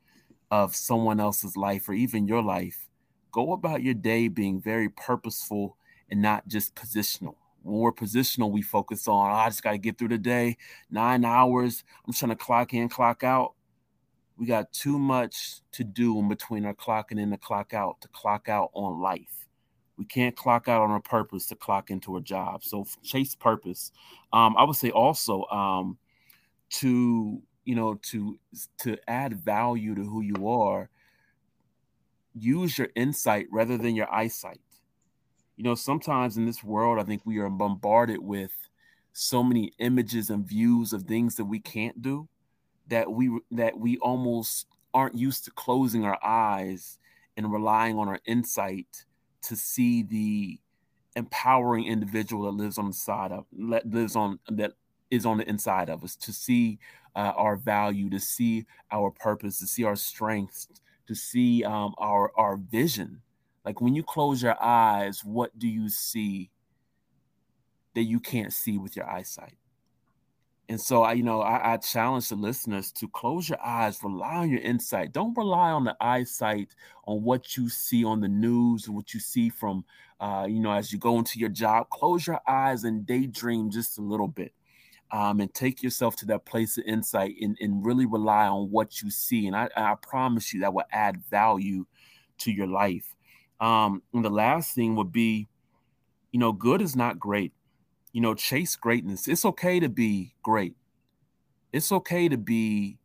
[0.50, 2.88] of someone else's life or even your life?
[3.32, 5.78] Go about your day being very purposeful
[6.10, 7.36] and not just positional.
[7.64, 10.58] When we're positional, we focus on, oh, I just got to get through the day,
[10.90, 11.84] nine hours.
[12.06, 13.54] I'm trying to clock in, clock out.
[14.38, 18.00] We got too much to do in between our clocking in and the clock out
[18.02, 19.47] to clock out on life.
[19.98, 22.64] We can't clock out on our purpose to clock into a job.
[22.64, 23.92] So chase purpose.
[24.32, 25.98] Um, I would say also um,
[26.72, 28.38] to you know to
[28.80, 30.90] to add value to who you are.
[32.40, 34.62] Use your insight rather than your eyesight.
[35.56, 38.52] You know, sometimes in this world, I think we are bombarded with
[39.14, 42.28] so many images and views of things that we can't do
[42.88, 47.00] that we that we almost aren't used to closing our eyes
[47.36, 49.06] and relying on our insight
[49.48, 50.60] to see the
[51.16, 54.74] empowering individual that lives on the side of lives on that
[55.10, 56.78] is on the inside of us to see
[57.16, 60.68] uh, our value to see our purpose to see our strengths
[61.08, 63.22] to see um, our our vision.
[63.66, 66.52] Like when you close your eyes what do you see
[67.96, 69.58] that you can't see with your eyesight
[70.70, 74.36] and so I, you know, I, I, challenge the listeners to close your eyes, rely
[74.36, 75.14] on your insight.
[75.14, 79.50] Don't rely on the eyesight on what you see on the news what you see
[79.50, 79.86] from,
[80.20, 81.90] uh, you know, as you go into your job.
[81.90, 84.52] Close your eyes and daydream just a little bit,
[85.12, 89.02] um, and take yourself to that place of insight and, and really rely on what
[89.02, 89.48] you see.
[89.48, 91.86] And I, I promise you that will add value
[92.40, 93.16] to your life.
[93.62, 95.48] Um, and the last thing would be,
[96.34, 97.54] you know, good is not great
[98.18, 99.28] you know, chase greatness.
[99.28, 100.76] It's okay to be great.
[101.72, 102.98] It's okay to be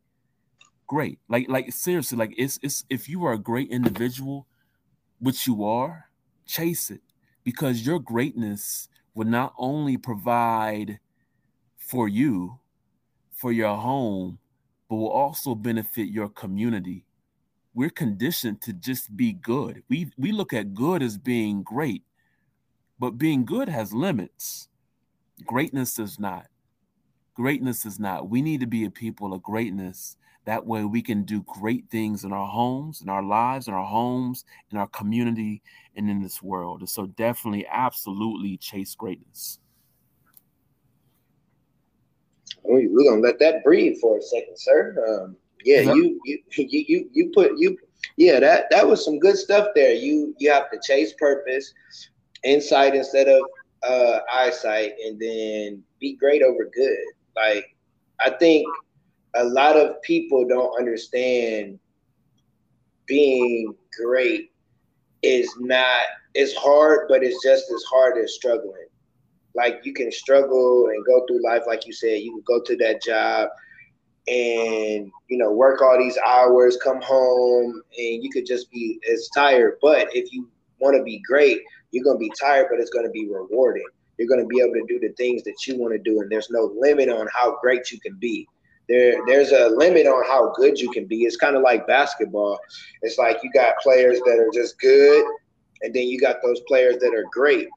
[0.87, 1.19] great.
[1.29, 4.47] Like, like seriously, like it's it's if you are a great individual,
[5.19, 6.07] which you are,
[6.47, 7.03] chase it
[7.45, 10.99] because your greatness will not only provide
[11.77, 12.61] for you,
[13.35, 14.39] for your home,
[14.89, 17.05] but will also benefit your community.
[17.75, 19.83] We're conditioned to just be good.
[19.91, 22.03] We we look at good as being great,
[22.99, 24.71] but being good has limits.
[25.47, 26.47] Greatness is not.
[27.35, 28.29] Greatness is not.
[28.29, 30.17] We need to be a people of greatness.
[30.45, 33.87] That way we can do great things in our homes, in our lives, in our
[33.87, 35.63] homes, in our community,
[35.97, 36.81] and in this world.
[36.81, 39.61] And so definitely, absolutely chase greatness.
[42.65, 44.97] We're gonna let that breathe for a second, sir.
[45.09, 47.77] Um, yeah, you, you you you you put you
[48.17, 49.95] yeah that that was some good stuff there.
[49.95, 51.73] You you have to chase purpose,
[52.45, 53.43] insight instead of
[53.83, 57.05] uh, eyesight and then be great over good.
[57.37, 57.75] Like
[58.25, 58.67] I think
[59.35, 61.79] a lot of people don't understand
[63.07, 64.53] being great
[65.23, 66.03] is not
[66.35, 68.87] it's hard, but it's just as hard as struggling.
[69.55, 72.77] Like you can struggle and go through life, like you said, you can go to
[72.79, 73.51] that job
[74.29, 79.29] and you know work all these hours, come home, and you could just be as
[79.35, 79.79] tired.
[79.83, 81.61] But if you want to be great,
[81.93, 83.85] you're going to be tired, but it's going to be rewarding.
[84.19, 86.31] You're going to be able to do the things that you want to do, and
[86.31, 88.47] there's no limit on how great you can be.
[88.89, 91.23] There, there's a limit on how good you can be.
[91.23, 92.59] It's kind of like basketball.
[93.03, 95.25] It's like you got players that are just good,
[95.83, 97.69] and then you got those players that are great.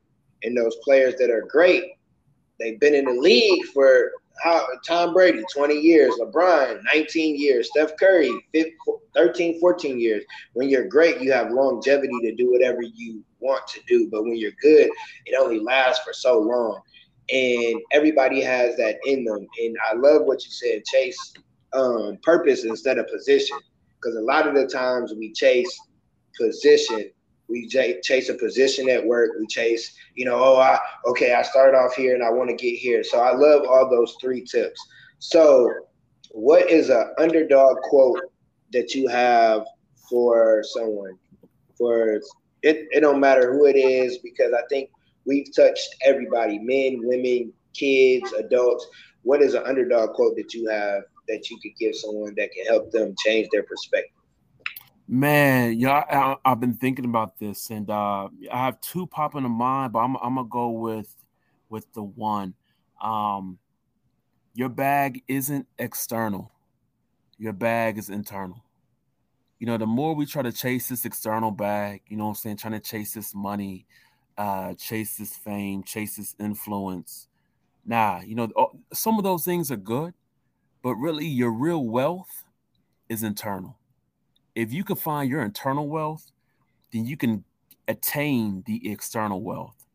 [0.43, 1.83] And those players that are great,
[2.59, 4.11] they've been in the league for
[4.43, 8.75] how Tom Brady, 20 years, LeBron, 19 years, Steph Curry, 15,
[9.15, 10.23] 13, 14 years.
[10.53, 14.09] When you're great, you have longevity to do whatever you want to do.
[14.11, 14.89] But when you're good,
[15.25, 16.81] it only lasts for so long.
[17.31, 19.47] And everybody has that in them.
[19.61, 21.33] And I love what you said, chase
[21.73, 23.57] um, purpose instead of position.
[23.95, 25.79] Because a lot of the times we chase
[26.39, 27.09] position
[27.47, 29.31] we chase a position at work.
[29.39, 32.55] We chase, you know, oh, I okay, I started off here and I want to
[32.55, 33.03] get here.
[33.03, 34.79] So I love all those three tips.
[35.19, 35.71] So
[36.31, 38.19] what is an underdog quote
[38.73, 39.65] that you have
[40.09, 41.17] for someone?
[41.77, 42.15] For
[42.61, 44.89] it, it don't matter who it is because I think
[45.25, 48.87] we've touched everybody, men, women, kids, adults.
[49.23, 52.65] What is an underdog quote that you have that you could give someone that can
[52.65, 54.14] help them change their perspective?
[55.07, 59.49] Man, yeah, I, have been thinking about this, and uh, I have two popping to
[59.49, 61.13] mind, but I'm, I'm gonna go with
[61.69, 62.55] with the one.
[62.99, 63.59] Um,
[64.55, 66.51] your bag isn't external;
[67.37, 68.63] your bag is internal.
[69.59, 72.35] You know, the more we try to chase this external bag, you know, what I'm
[72.35, 73.85] saying, trying to chase this money,
[74.39, 77.27] uh, chase this fame, chase this influence.
[77.85, 78.51] Nah, you know,
[78.91, 80.15] some of those things are good,
[80.81, 82.43] but really, your real wealth
[83.07, 83.77] is internal
[84.55, 86.31] if you can find your internal wealth,
[86.91, 87.43] then you can
[87.87, 89.85] attain the external wealth.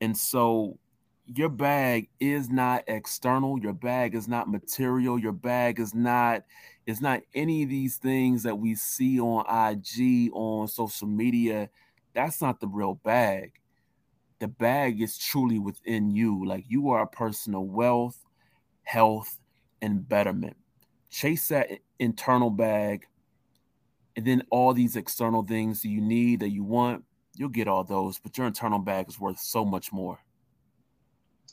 [0.00, 0.78] And so
[1.26, 6.42] your bag is not external, your bag is not material, your bag is not
[6.86, 11.68] it's not any of these things that we see on IG on social media.
[12.14, 13.52] That's not the real bag.
[14.38, 16.46] The bag is truly within you.
[16.46, 18.24] Like you are a person of wealth,
[18.84, 19.38] health,
[19.82, 20.56] and betterment.
[21.10, 23.06] Chase that internal bag
[24.18, 27.04] and then all these external things that you need that you want,
[27.36, 30.18] you'll get all those, but your internal bag is worth so much more.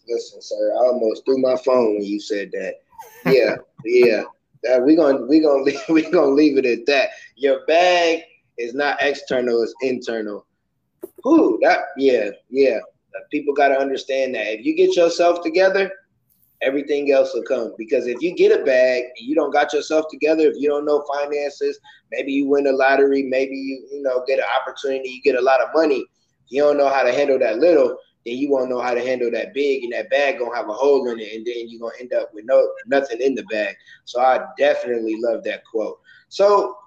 [0.09, 2.77] Listen, sir, I almost threw my phone when you said that.
[3.31, 4.23] Yeah, yeah.
[4.63, 7.09] That we're gonna we gonna leave, we gonna leave it at that.
[7.35, 8.21] Your bag
[8.57, 10.47] is not external; it's internal.
[11.23, 11.81] Who that?
[11.97, 12.79] Yeah, yeah.
[13.29, 15.91] People got to understand that if you get yourself together,
[16.61, 17.73] everything else will come.
[17.77, 20.85] Because if you get a bag and you don't got yourself together, if you don't
[20.85, 21.79] know finances,
[22.11, 25.43] maybe you win a lottery, maybe you you know get an opportunity, you get a
[25.43, 26.05] lot of money.
[26.47, 29.31] You don't know how to handle that little, then you won't know how to handle
[29.31, 31.99] that big, and that bag gonna have a hole in it, and then you're gonna
[31.99, 33.75] end up with no nothing in the bag.
[34.05, 35.99] So I definitely love that quote.
[36.29, 36.77] So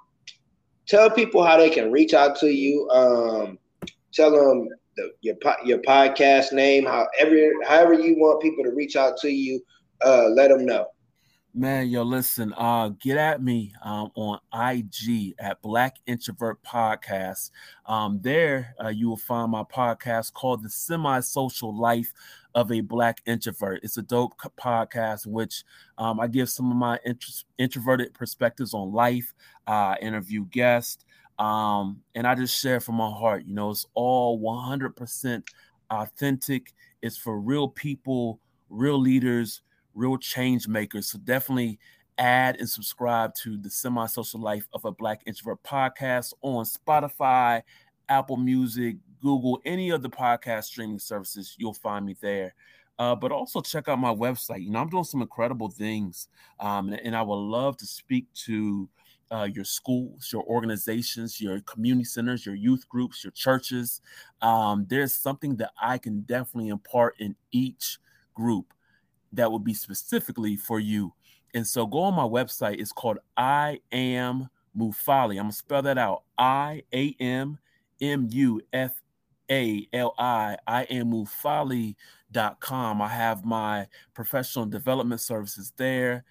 [0.86, 2.88] tell people how they can reach out to you.
[2.90, 3.58] Um,
[4.12, 9.16] tell them the, your your podcast name, however however you want people to reach out
[9.18, 9.60] to you,
[10.04, 10.88] uh, let them know.
[11.54, 17.50] Man, yo, listen, uh, get at me um, on IG at Black Introvert Podcast.
[17.86, 22.12] Um, there, uh, you will find my podcast called The Semi Social Life
[22.54, 23.80] of a Black Introvert.
[23.82, 25.64] It's a dope podcast which
[25.96, 27.00] um, I give some of my
[27.56, 29.34] introverted perspectives on life,
[29.66, 31.04] uh, interview guests,
[31.38, 33.44] um, and I just share from my heart.
[33.46, 35.42] You know, it's all 100%
[35.90, 36.74] authentic.
[37.02, 39.62] It's for real people, real leaders,
[39.94, 41.08] real change makers.
[41.08, 41.78] So definitely
[42.18, 47.62] add and subscribe to the Semi Social Life of a Black Introvert podcast on Spotify,
[48.08, 51.54] Apple Music, Google, any of the podcast streaming services.
[51.58, 52.54] You'll find me there.
[52.98, 54.64] Uh, but also check out my website.
[54.64, 56.26] You know, I'm doing some incredible things,
[56.58, 58.88] um, and, and I would love to speak to
[59.30, 64.00] uh, your schools, your organizations, your community centers, your youth groups, your churches.
[64.40, 67.98] Um, there's something that I can definitely impart in each
[68.34, 68.72] group
[69.32, 71.12] that would be specifically for you.
[71.54, 72.80] And so go on my website.
[72.80, 75.32] It's called I Am Mufali.
[75.32, 76.22] I'm gonna spell that out.
[76.36, 77.58] I A M
[78.00, 79.02] M U F
[79.50, 80.56] A L I.
[80.66, 83.02] I am Mufali.com.
[83.02, 86.24] I have my professional development services there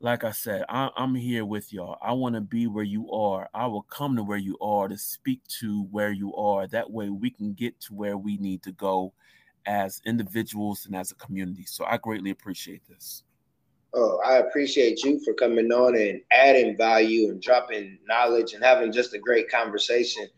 [0.00, 1.98] like I said, I, am here with y'all.
[2.02, 3.48] I want to be where you are.
[3.54, 6.66] I will come to where you are to speak to where you are.
[6.66, 9.12] That way we can get to where we need to go
[9.64, 11.64] as individuals and as a community.
[11.64, 13.24] So I greatly appreciate this.
[13.94, 18.92] Oh, I appreciate you for coming on and adding value and dropping knowledge and having
[18.92, 20.28] just a great conversation.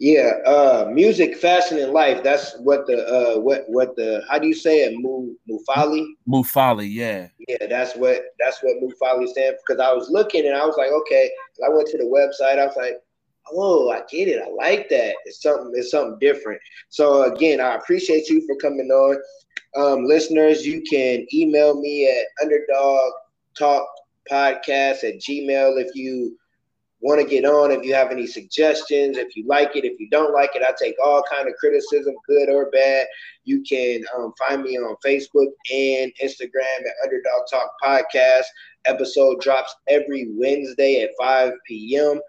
[0.00, 2.22] Yeah, uh, music, fashion, and life.
[2.22, 4.94] That's what the uh, what what the how do you say it?
[4.96, 6.06] Mu, Mufali.
[6.28, 7.28] Mufali, yeah.
[7.48, 9.74] Yeah, that's what that's what Mufali stands for.
[9.74, 11.30] Because I was looking and I was like, okay.
[11.66, 12.60] I went to the website.
[12.60, 12.94] I was like,
[13.52, 14.40] oh, I get it.
[14.40, 15.16] I like that.
[15.24, 15.72] It's something.
[15.74, 16.60] It's something different.
[16.90, 19.20] So again, I appreciate you for coming on.
[19.76, 23.12] Um, listeners, you can email me at underdog
[23.58, 23.84] talk
[24.30, 26.36] podcast at gmail if you
[27.00, 29.16] want to get on if you have any suggestions.
[29.16, 32.14] If you like it if you don't like it i take all kind of criticism
[32.26, 33.06] good or bad.
[33.44, 38.44] You can um, find me on facebook and instagram at underdog talk podcast.
[38.86, 42.20] Episode drops every wednesday at 5 p.m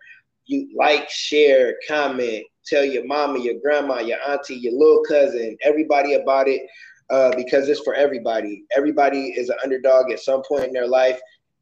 [0.46, 6.16] you like share comment tell your mama your grandma your auntie your little cousin everybody
[6.16, 6.62] about it
[7.10, 8.64] uh, because it's for everybody.
[8.76, 11.20] Everybody is an underdog at some point in their life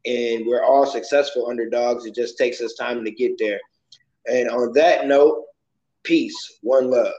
[0.08, 2.06] and we're all successful underdogs.
[2.06, 3.60] It just takes us time to get there.
[4.26, 5.44] And on that note,
[6.02, 7.12] peace, one love.